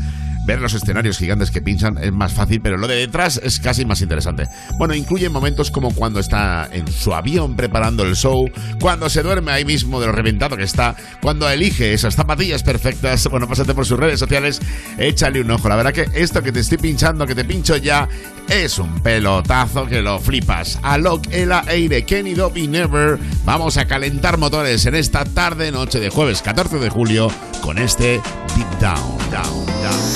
[0.47, 3.85] ver los escenarios gigantes que pinchan es más fácil, pero lo de detrás es casi
[3.85, 4.45] más interesante.
[4.79, 8.49] Bueno, incluye momentos como cuando está en su avión preparando el show,
[8.81, 13.29] cuando se duerme ahí mismo de lo reventado que está, cuando elige esas zapatillas perfectas.
[13.29, 14.61] Bueno, pásate por sus redes sociales,
[14.99, 15.69] échale un ojo.
[15.69, 18.09] La verdad que esto que te estoy pinchando, que te pincho ya,
[18.49, 20.79] es un pelotazo que lo flipas.
[20.83, 23.19] Alok, Ela, Eire, Kenny, Dobby, Never.
[23.45, 27.29] Vamos a calentar motores en esta tarde, noche de jueves 14 de julio,
[27.61, 28.21] con este
[28.55, 30.16] Deep Down, Down, Down.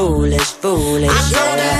[0.00, 1.10] foolish, foolish.
[1.10, 1.79] I you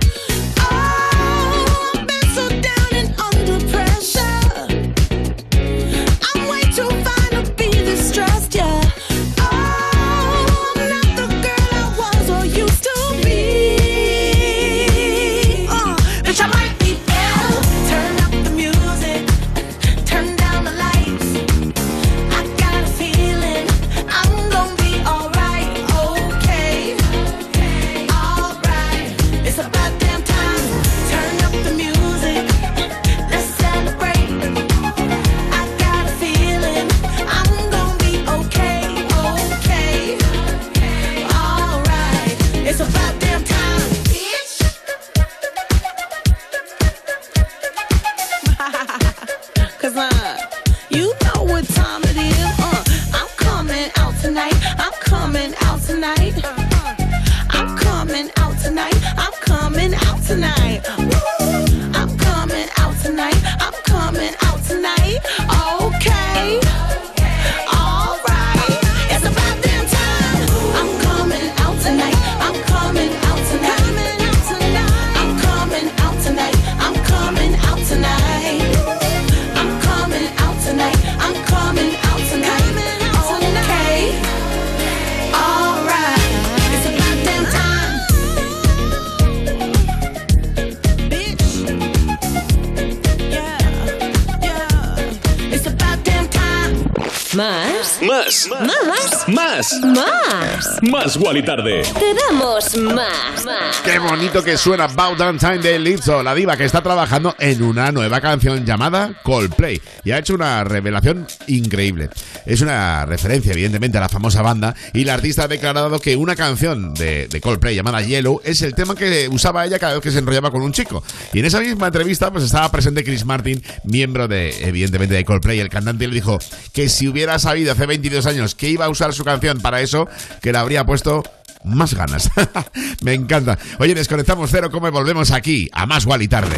[99.79, 99.81] ¿Más?
[99.83, 100.79] Más.
[100.81, 101.17] Más.
[101.17, 101.83] Wally Tarde.
[101.83, 103.45] Te damos más.
[103.45, 103.81] Más.
[103.83, 107.61] Qué bonito que suena Bow Down Time de Lizzo, la diva que está trabajando en
[107.61, 112.09] una nueva canción llamada Coldplay y ha hecho una revelación increíble.
[112.45, 116.35] Es una referencia, evidentemente, a la famosa banda y la artista ha declarado que una
[116.35, 120.11] canción de, de Coldplay llamada Yellow es el tema que usaba ella cada vez que
[120.11, 121.03] se enrollaba con un chico.
[121.33, 125.59] Y en esa misma entrevista, pues estaba presente Chris Martin, miembro de, evidentemente, de Coldplay.
[125.59, 126.39] El cantante le dijo
[126.73, 130.07] que si hubiera sabido hace 22 años que iba a usar su canción para eso,
[130.41, 131.23] que le habría puesto
[131.63, 132.29] más ganas.
[133.01, 133.57] Me encanta.
[133.79, 136.57] Oye, desconectamos cero, como y volvemos aquí a más Wally tarde.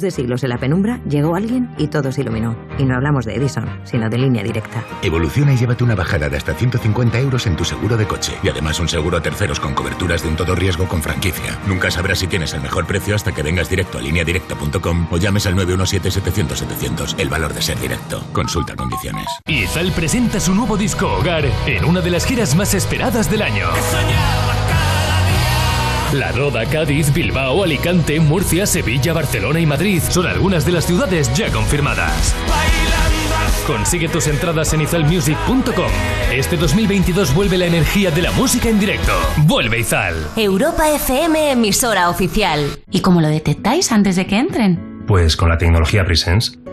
[0.00, 2.56] de siglos en la penumbra, llegó alguien y todo se iluminó.
[2.78, 4.84] Y no hablamos de Edison, sino de línea directa.
[5.02, 8.32] Evoluciona y llévate una bajada de hasta 150 euros en tu seguro de coche.
[8.42, 11.58] Y además un seguro a terceros con coberturas de un todo riesgo con franquicia.
[11.66, 15.46] Nunca sabrás si tienes el mejor precio hasta que vengas directo a lineadirecta.com o llames
[15.46, 17.18] al 917-700-700.
[17.18, 18.24] El valor de ser directo.
[18.32, 19.26] Consulta condiciones.
[19.46, 23.66] Izal presenta su nuevo disco Hogar en una de las giras más esperadas del año.
[26.12, 31.32] La Roda, Cádiz, Bilbao, Alicante, Murcia, Sevilla, Barcelona y Madrid son algunas de las ciudades
[31.34, 32.34] ya confirmadas.
[33.66, 35.90] Consigue tus entradas en izalmusic.com.
[36.32, 39.12] Este 2022 vuelve la energía de la música en directo.
[39.38, 40.14] Vuelve Izal.
[40.36, 42.78] Europa FM, emisora oficial.
[42.90, 45.04] ¿Y cómo lo detectáis antes de que entren?
[45.08, 46.56] Pues con la tecnología Presence.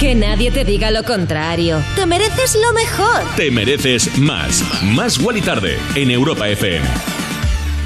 [0.00, 1.84] Que nadie te diga lo contrario.
[1.94, 3.22] Te mereces lo mejor.
[3.36, 4.64] Te mereces más.
[4.82, 6.86] Más Wally Tarde en Europa FM.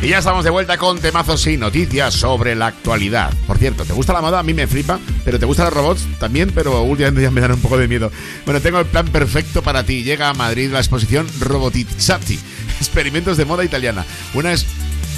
[0.01, 3.33] Y ya estamos de vuelta con temazos y noticias sobre la actualidad.
[3.49, 4.39] Por cierto, ¿te gusta la moda?
[4.39, 6.07] A mí me flipa, pero ¿te gustan los robots?
[6.21, 8.13] También, pero últimamente ya me dan un poco de miedo.
[8.45, 10.05] Bueno, tengo el plan perfecto para ti.
[10.05, 12.39] Llega a Madrid la exposición Robotizzati,
[12.79, 14.05] experimentos de moda italiana.
[14.35, 14.67] Una es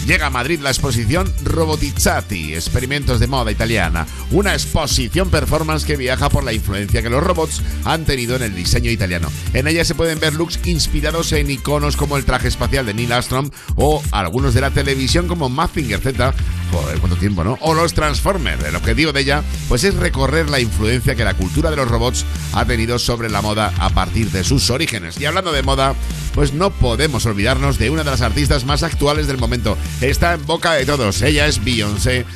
[0.07, 6.29] llega a Madrid la exposición Robotizzati, experimentos de moda italiana, una exposición performance que viaja
[6.31, 9.31] por la influencia que los robots han tenido en el diseño italiano.
[9.53, 13.13] En ella se pueden ver looks inspirados en iconos como el traje espacial de Neil
[13.13, 16.35] Armstrong o algunos de la televisión como Mazinger Z,
[16.71, 17.59] joder, cuánto tiempo, ¿no?
[17.61, 18.65] O los Transformers.
[18.65, 22.25] El objetivo de ella pues es recorrer la influencia que la cultura de los robots
[22.53, 25.21] ha tenido sobre la moda a partir de sus orígenes.
[25.21, 25.95] Y hablando de moda,
[26.35, 29.77] pues no podemos olvidarnos de una de las artistas más actuales del momento.
[30.01, 31.23] Está en boca de todos.
[31.23, 32.27] Ella es Beyoncé.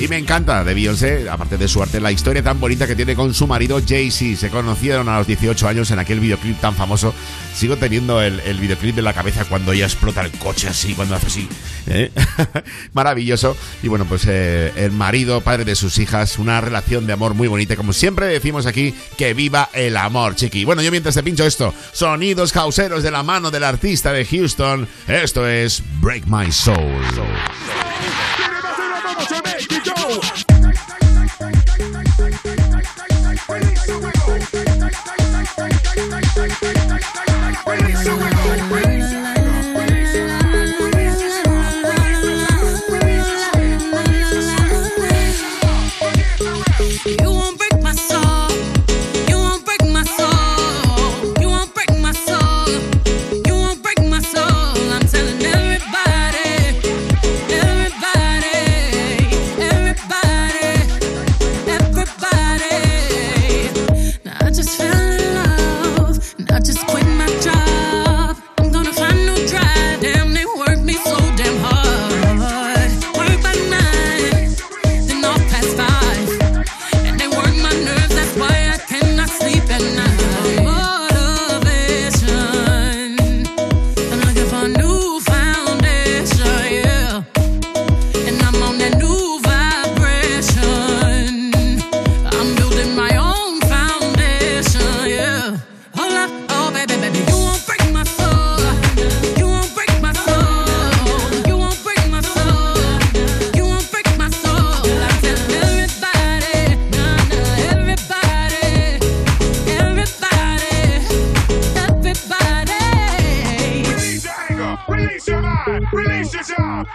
[0.00, 3.14] Y me encanta de Beyoncé, aparte de su arte, la historia tan bonita que tiene
[3.14, 4.40] con su marido Jay-Z.
[4.40, 7.12] Se conocieron a los 18 años en aquel videoclip tan famoso.
[7.54, 11.26] Sigo teniendo el, videoclip en la cabeza cuando ella explota el coche así, cuando hace
[11.26, 11.48] así.
[11.86, 12.10] ¿eh?
[12.94, 13.54] Maravilloso.
[13.82, 17.48] Y bueno, pues eh, el marido, padre de sus hijas, una relación de amor muy
[17.48, 17.76] bonita.
[17.76, 20.64] Como siempre decimos aquí, que viva el amor, chiqui.
[20.64, 24.88] Bueno, yo mientras te pincho esto, sonidos causeros de la mano del artista de Houston.
[25.06, 27.04] Esto es Break My Soul.
[29.20, 29.26] You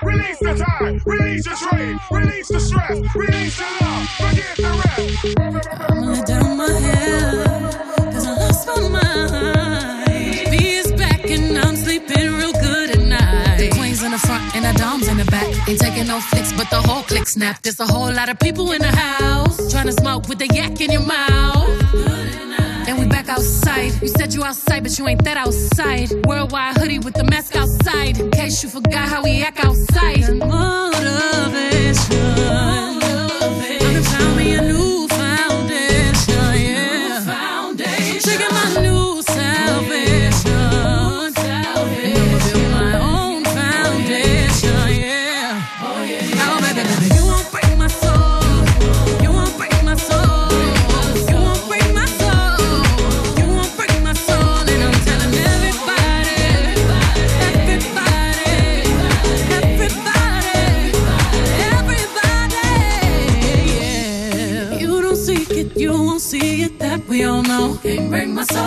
[0.03, 5.35] release the time, release your trade, release the stress, release the love, forget the rest.
[5.89, 10.51] I'm gonna down my head, cause I lost my mind.
[10.51, 13.57] B is back and I'm sleeping real good at night.
[13.57, 15.47] The queen's in the front and the dom's in the back.
[15.67, 17.61] Ain't taking no flicks, but the whole click snap.
[17.61, 20.79] There's a whole lot of people in the house trying to smoke with the yak
[20.81, 22.44] in your mouth.
[23.25, 24.01] Back outside.
[24.03, 26.11] You said you outside, but you ain't that outside.
[26.27, 28.19] Worldwide hoodie with the mask outside.
[28.19, 30.19] In case you forgot how we act outside.
[30.35, 32.21] Motivation.
[32.51, 34.74] I'm gonna found me a new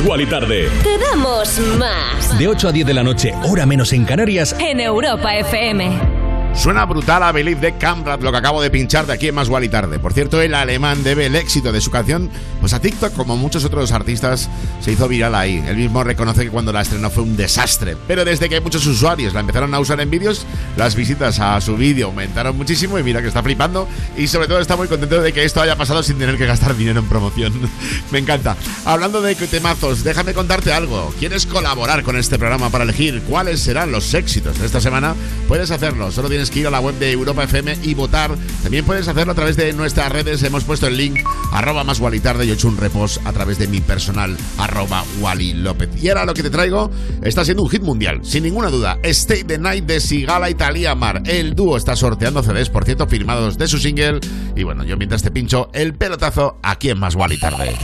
[0.00, 0.08] Más.
[0.08, 0.68] Wally tarde.
[0.82, 2.38] Te damos más.
[2.38, 4.54] De 8 a 10 de la noche, hora menos en Canarias.
[4.58, 6.20] En Europa FM.
[6.54, 9.48] Suena brutal a Believe de Camrad, lo que acabo de pinchar de aquí en Más
[9.62, 9.98] y Tarde.
[9.98, 12.28] Por cierto, el alemán debe el éxito de su canción
[12.60, 14.50] pues a TikTok, como muchos otros artistas,
[14.80, 15.62] se hizo viral ahí.
[15.66, 17.96] Él mismo reconoce que cuando la estrenó fue un desastre.
[18.06, 20.44] Pero desde que muchos usuarios la empezaron a usar en vídeos,
[20.76, 23.88] las visitas a su vídeo aumentaron muchísimo y mira que está flipando.
[24.16, 26.76] Y sobre todo está muy contento de que esto haya pasado sin tener que gastar
[26.76, 27.52] dinero en promoción.
[28.10, 28.56] Me encanta.
[28.84, 31.12] Hablando de temazos, déjame contarte algo.
[31.18, 35.14] ¿Quieres colaborar con este programa para elegir cuáles serán los éxitos de esta semana?
[35.48, 36.10] Puedes hacerlo.
[36.12, 38.30] Solo tienes que ir a la web de Europa FM y votar.
[38.62, 40.42] También puedes hacerlo a través de nuestras redes.
[40.42, 41.20] Hemos puesto el link
[41.52, 45.04] arroba más Wally tarde y he hecho un repost a través de mi personal arroba
[45.20, 45.90] Wally López.
[46.02, 46.90] Y ahora lo que te traigo
[47.22, 48.98] está siendo un hit mundial, sin ninguna duda.
[49.02, 51.22] Stay the Night de Sigala y Thalía Mar.
[51.24, 54.20] El dúo está sorteando CDs, por cierto, firmados de su single.
[54.54, 57.74] Y bueno, yo mientras te pincho el pelotazo aquí en Más Wally tarde.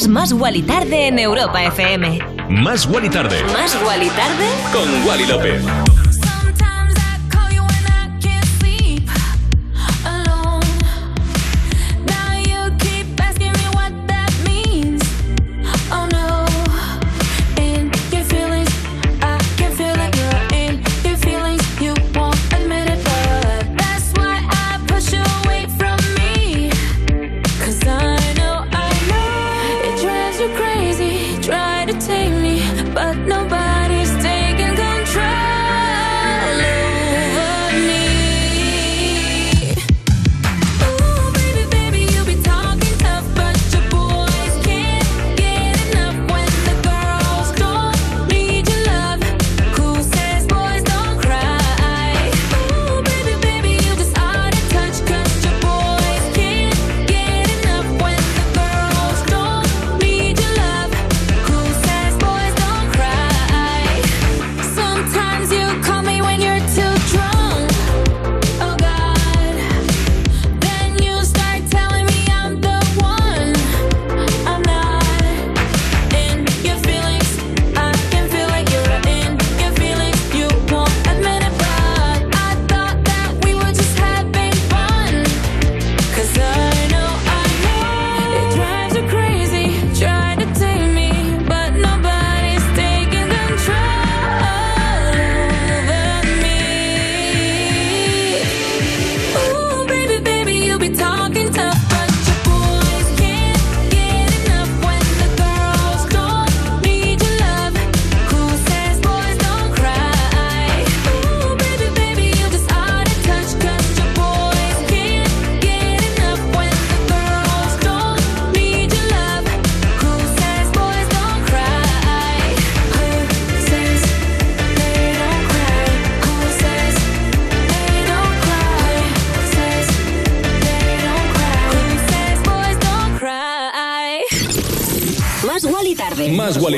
[0.00, 2.20] escuchas Más Wally Tarde en Europa FM.
[2.48, 3.42] Más Wally Tarde.
[3.52, 4.48] Más Wally Tarde.
[4.72, 5.89] Con Wally López.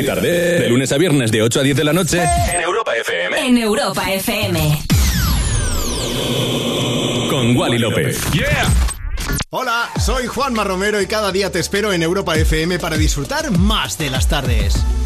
[0.04, 0.60] tarde.
[0.60, 2.22] De lunes a viernes de 8 a 10 de la noche.
[2.22, 3.48] En Europa FM.
[3.48, 4.78] En Europa FM.
[7.30, 8.20] Con Wally López.
[8.32, 8.68] ¡Yeah!
[9.50, 13.98] Hola, soy Juanma Romero y cada día te espero en Europa FM para disfrutar más
[13.98, 14.82] de las tardes.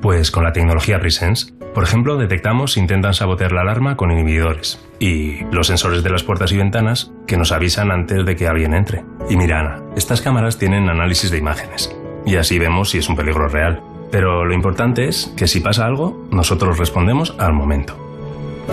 [0.00, 1.52] Pues con la tecnología Presence.
[1.74, 4.84] Por ejemplo, detectamos si intentan sabotear la alarma con inhibidores.
[5.00, 8.74] Y los sensores de las puertas y ventanas que nos avisan antes de que alguien
[8.74, 9.04] entre.
[9.28, 11.94] Y mira, Ana, estas cámaras tienen análisis de imágenes.
[12.24, 13.82] Y así vemos si es un peligro real.
[14.10, 18.07] Pero lo importante es que si pasa algo, nosotros respondemos al momento.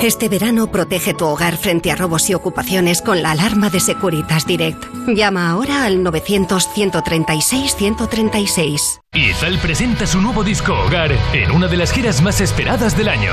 [0.01, 4.45] Este verano protege tu hogar frente a robos y ocupaciones con la alarma de Securitas
[4.45, 4.83] Direct.
[5.07, 8.99] Llama ahora al 900-136-136.
[9.13, 13.31] Izal presenta su nuevo disco Hogar en una de las giras más esperadas del año.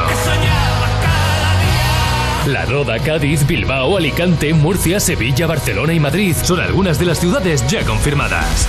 [2.46, 7.64] La Roda, Cádiz, Bilbao, Alicante, Murcia, Sevilla, Barcelona y Madrid son algunas de las ciudades
[7.68, 8.68] ya confirmadas.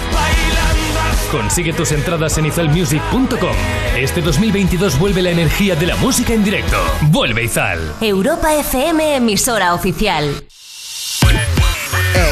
[1.33, 3.55] Consigue tus entradas en izalmusic.com.
[3.97, 6.77] Este 2022 vuelve la energía de la música en directo.
[7.09, 7.79] Vuelve Izal.
[8.01, 10.31] Europa FM, emisora oficial.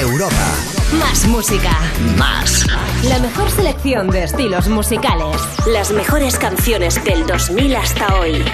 [0.02, 0.56] Europa.
[0.99, 1.72] Más música.
[2.15, 2.68] Más.
[3.06, 5.36] La mejor selección de estilos musicales.
[5.65, 8.45] Las mejores canciones del 2000 hasta hoy.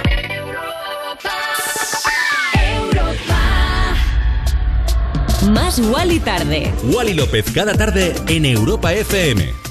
[5.49, 6.74] Más y tarde.
[6.84, 9.66] Wally López cada tarde en Europa FM.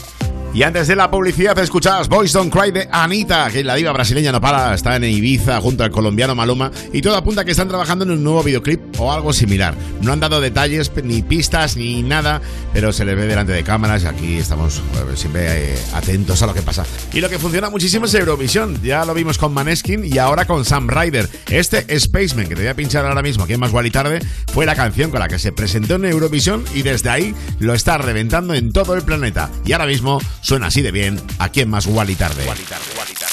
[0.57, 4.33] Y antes de la publicidad escuchabas Boys Don't Cry de Anita, que la diva brasileña
[4.33, 8.07] no para, está en Ibiza junto al colombiano Maluma y todo apunta que están trabajando
[8.07, 9.75] en un nuevo videoclip o algo similar.
[10.01, 12.41] No han dado detalles, ni pistas, ni nada,
[12.73, 16.47] pero se les ve delante de cámaras y aquí estamos eh, siempre eh, atentos a
[16.47, 16.87] lo que pasa.
[17.13, 20.65] Y lo que funciona muchísimo es Eurovisión, ya lo vimos con Maneskin y ahora con
[20.65, 21.29] Sam Ryder.
[21.51, 24.21] Este Spaceman, que te voy a pinchar ahora mismo aquí en Más y Tarde,
[24.55, 27.99] fue la canción con la que se presentó en Eurovisión y desde ahí lo está
[27.99, 29.51] reventando en todo el planeta.
[29.67, 32.45] Y ahora mismo suena así de bien aquí en Más Gual y Tarde.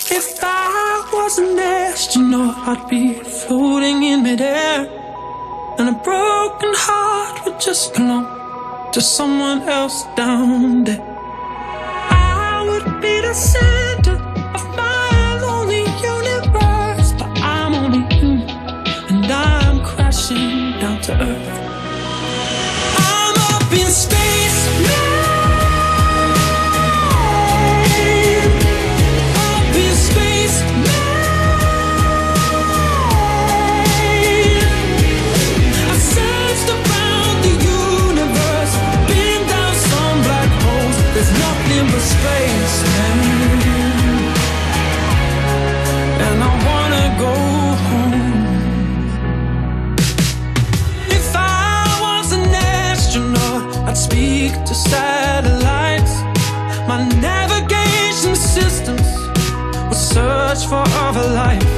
[0.09, 4.89] If I was an astronaut, I'd be floating in midair.
[5.77, 8.25] And a broken heart would just belong
[8.93, 11.01] to someone else down there.
[12.09, 13.92] I would be the center
[61.27, 61.72] life.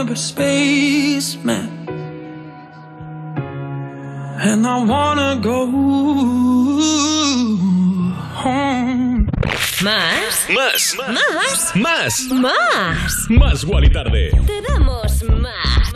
[0.00, 1.70] remember.
[4.42, 5.66] And I wanna go
[8.34, 9.28] home.
[9.82, 10.46] Más.
[10.54, 10.96] Más.
[10.96, 11.74] Más.
[11.74, 12.28] Más.
[12.30, 13.26] Más.
[13.28, 14.30] Más tarde.
[14.46, 15.90] Te damos más.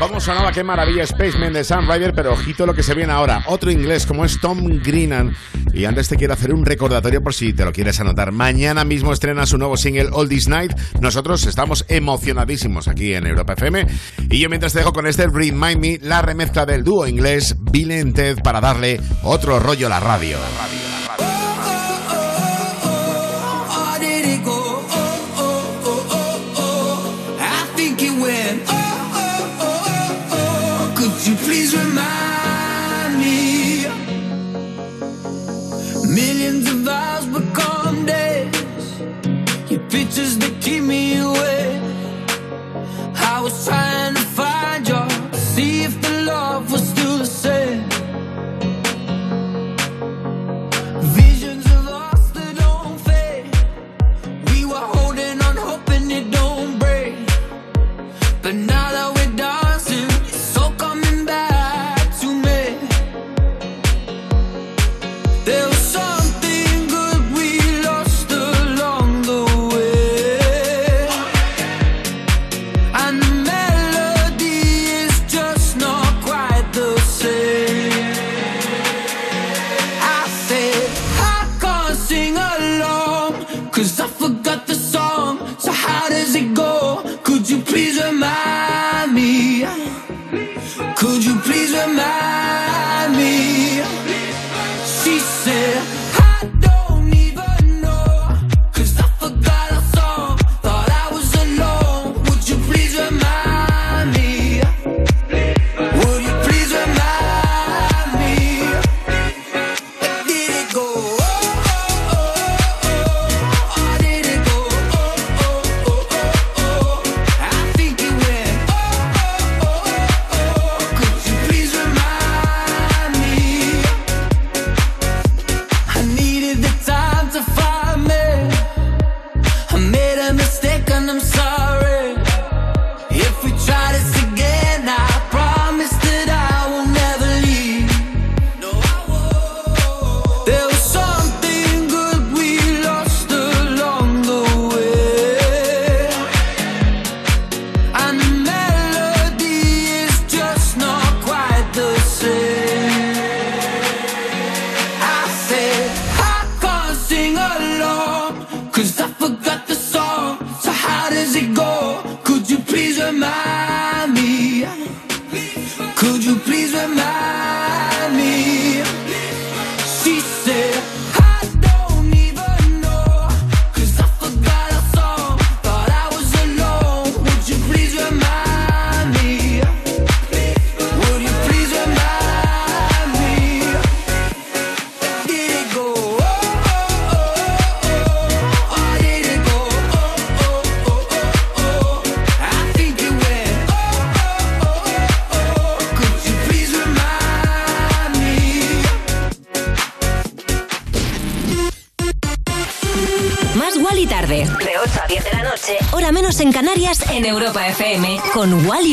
[0.00, 3.12] Vamos a nada, qué maravilla Spaceman de Sam Ryder, pero ojito lo que se viene
[3.12, 3.42] ahora.
[3.46, 5.34] Otro inglés como es Tom Greenan
[5.72, 8.32] y antes te quiero hacer un recordatorio por si te lo quieres anotar.
[8.32, 10.72] Mañana mismo estrena su nuevo single All This Night.
[11.00, 13.86] Nosotros estamos emocionadísimos aquí en Europa FM.
[14.30, 18.12] Y yo mientras te dejo con este Remind Me, la remezcla del dúo inglés Bill
[18.12, 19.88] Ted para darle otro rollo a.
[19.88, 20.77] La radio.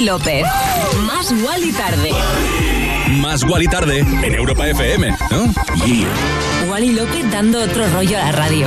[0.06, 0.46] López.
[1.08, 2.12] Más igual y tarde.
[3.10, 5.54] Más igual y tarde en Europa FM, ¿no?
[5.84, 6.08] Yeah.
[6.70, 8.65] Wally López dando otro rollo a la radio.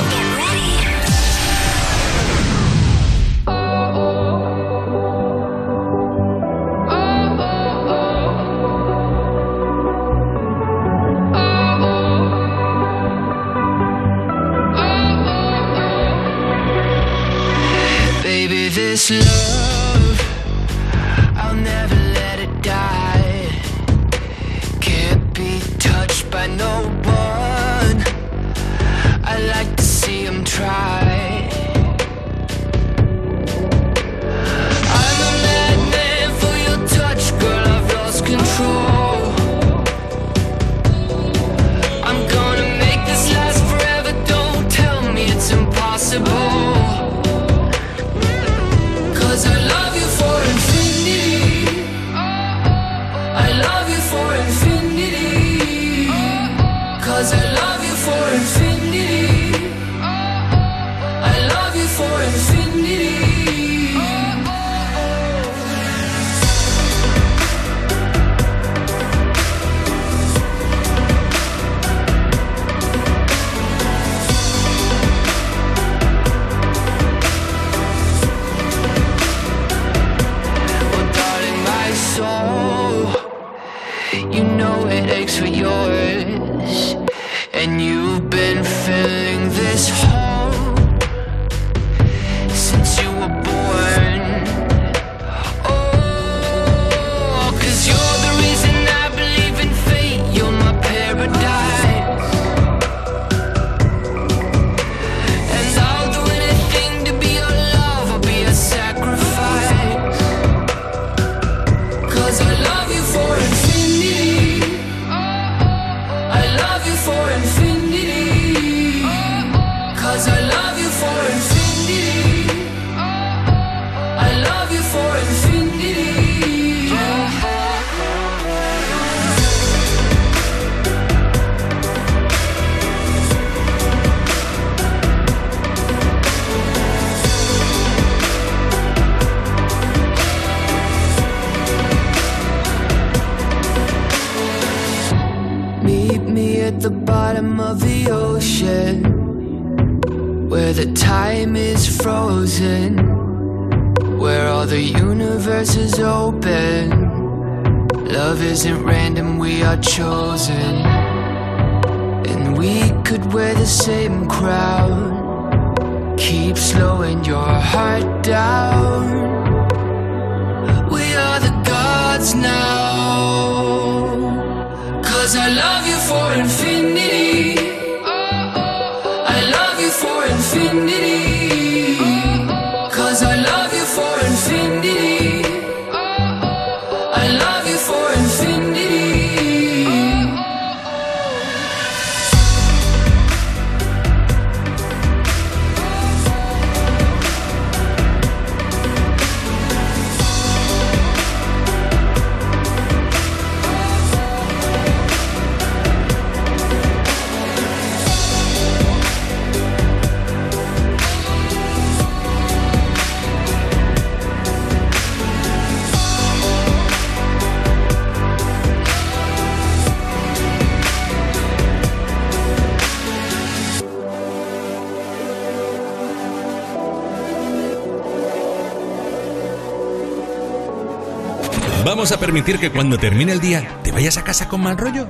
[232.39, 235.09] Permitir que cuando termine el día te vayas a casa con mal rollo?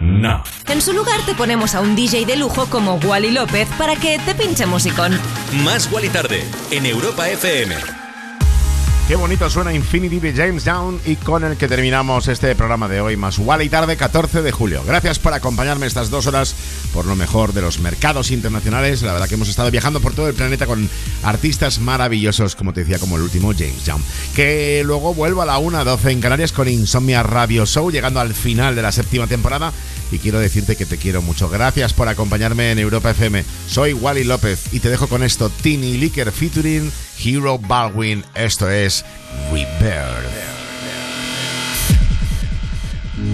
[0.00, 0.42] No.
[0.68, 4.18] En su lugar te ponemos a un DJ de lujo como Wally López para que
[4.20, 5.18] te pinche musicón.
[5.64, 7.74] Más Wally Tarde en Europa FM.
[9.06, 13.00] Qué bonito suena Infinity de James Down y con el que terminamos este programa de
[13.00, 14.82] hoy, más Wally tarde 14 de julio.
[14.84, 16.56] Gracias por acompañarme estas dos horas
[16.92, 19.02] por lo mejor de los mercados internacionales.
[19.02, 20.90] La verdad que hemos estado viajando por todo el planeta con
[21.26, 24.02] artistas maravillosos, como te decía, como el último James Down.
[24.34, 28.76] Que luego vuelvo a la 1.12 en Canarias con Insomnia Radio Show, llegando al final
[28.76, 29.72] de la séptima temporada.
[30.12, 31.48] Y quiero decirte que te quiero mucho.
[31.48, 33.44] Gracias por acompañarme en Europa FM.
[33.68, 36.92] Soy Wally López y te dejo con esto: Tiny Licker featuring
[37.22, 38.24] Hero Baldwin.
[38.34, 39.04] Esto es
[39.50, 40.56] Rebirth.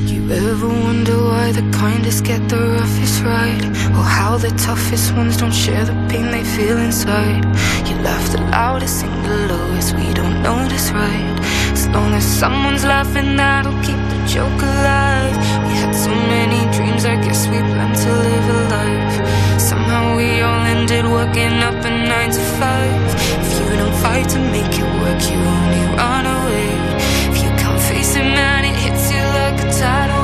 [0.06, 3.64] You ever wonder why the kindest get the roughest ride?
[3.96, 7.44] Or how the toughest ones don't share the pain they feel inside?
[7.88, 11.36] You laugh the loudest, sing the lowest, we don't notice, right?
[11.72, 15.36] As long as someone's laughing, that'll keep the joke alive.
[15.66, 19.16] We had so many dreams, I guess we planned to live a life.
[19.60, 23.02] Somehow we all ended working up a nine to five.
[23.44, 26.68] If you don't fight to make it work, you only run away.
[27.30, 30.21] If you can't face it, man, it hits you like a tidal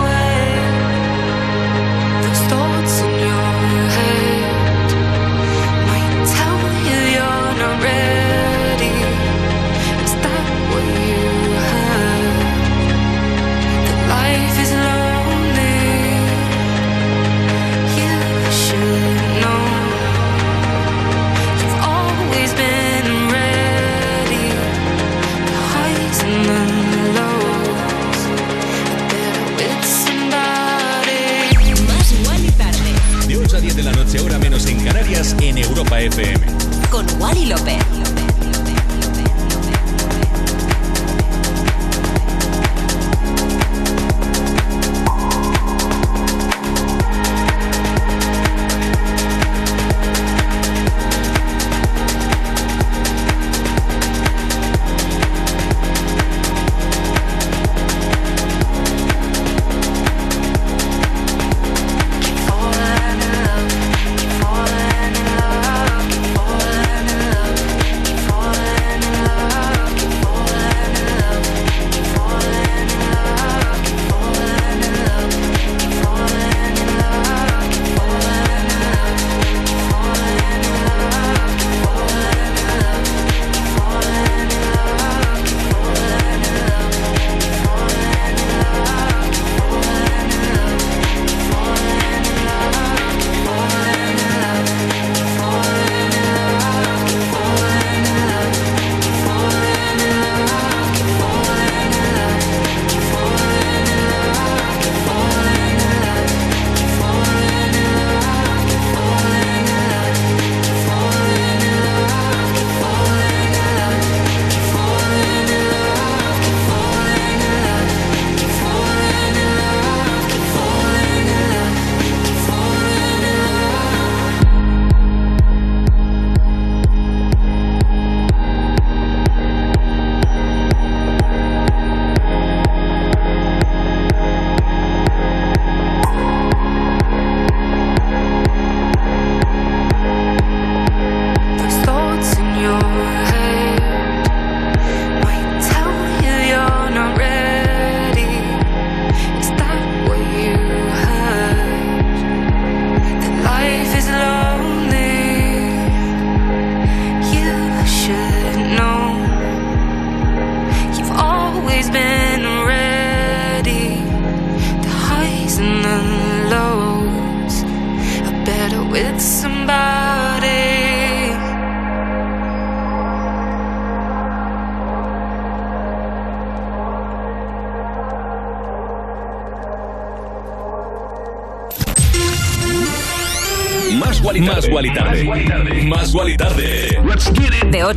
[35.19, 36.47] en Europa FM.
[36.91, 37.98] con Wally López.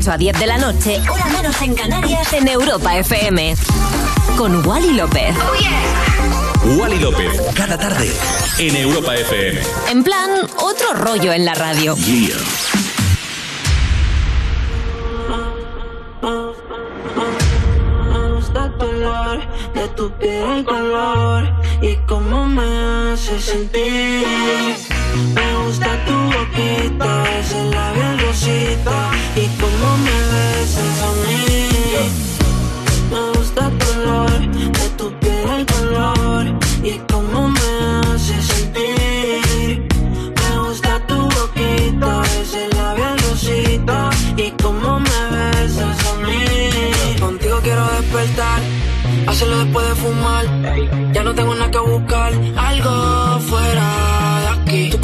[0.02, 3.56] 8 a 10 de la noche, hora menos en Canarias, en Europa FM.
[4.36, 5.36] Con Wally López.
[6.76, 7.40] Wally López.
[7.54, 8.12] Cada tarde.
[8.58, 9.62] En Europa FM.
[9.92, 11.96] En plan, otro rollo en la radio.
[18.10, 19.40] Me gusta tu olor,
[19.76, 21.48] de tu piel el color
[21.80, 24.81] y cómo me hace sentir.
[29.36, 31.46] Y cómo me besas a mí.
[33.12, 36.46] Me gusta tu olor, de tu piel el color
[36.84, 37.70] y cómo me
[38.14, 39.88] hace sentir.
[40.36, 47.20] Me gusta tu boquita, ese labial rosita y cómo me besas a mí.
[47.20, 48.62] Contigo quiero despertar,
[49.28, 50.46] hacerlo después de fumar.
[51.14, 53.11] Ya no tengo nada que buscar, algo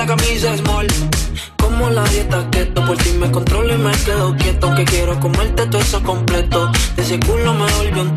[0.00, 0.86] La camisa small.
[1.58, 4.74] Como la dieta keto, por ti me controlo y me quedo quieto.
[4.74, 6.70] Que quiero comerte todo eso completo.
[6.96, 8.16] De ese culo me volvió un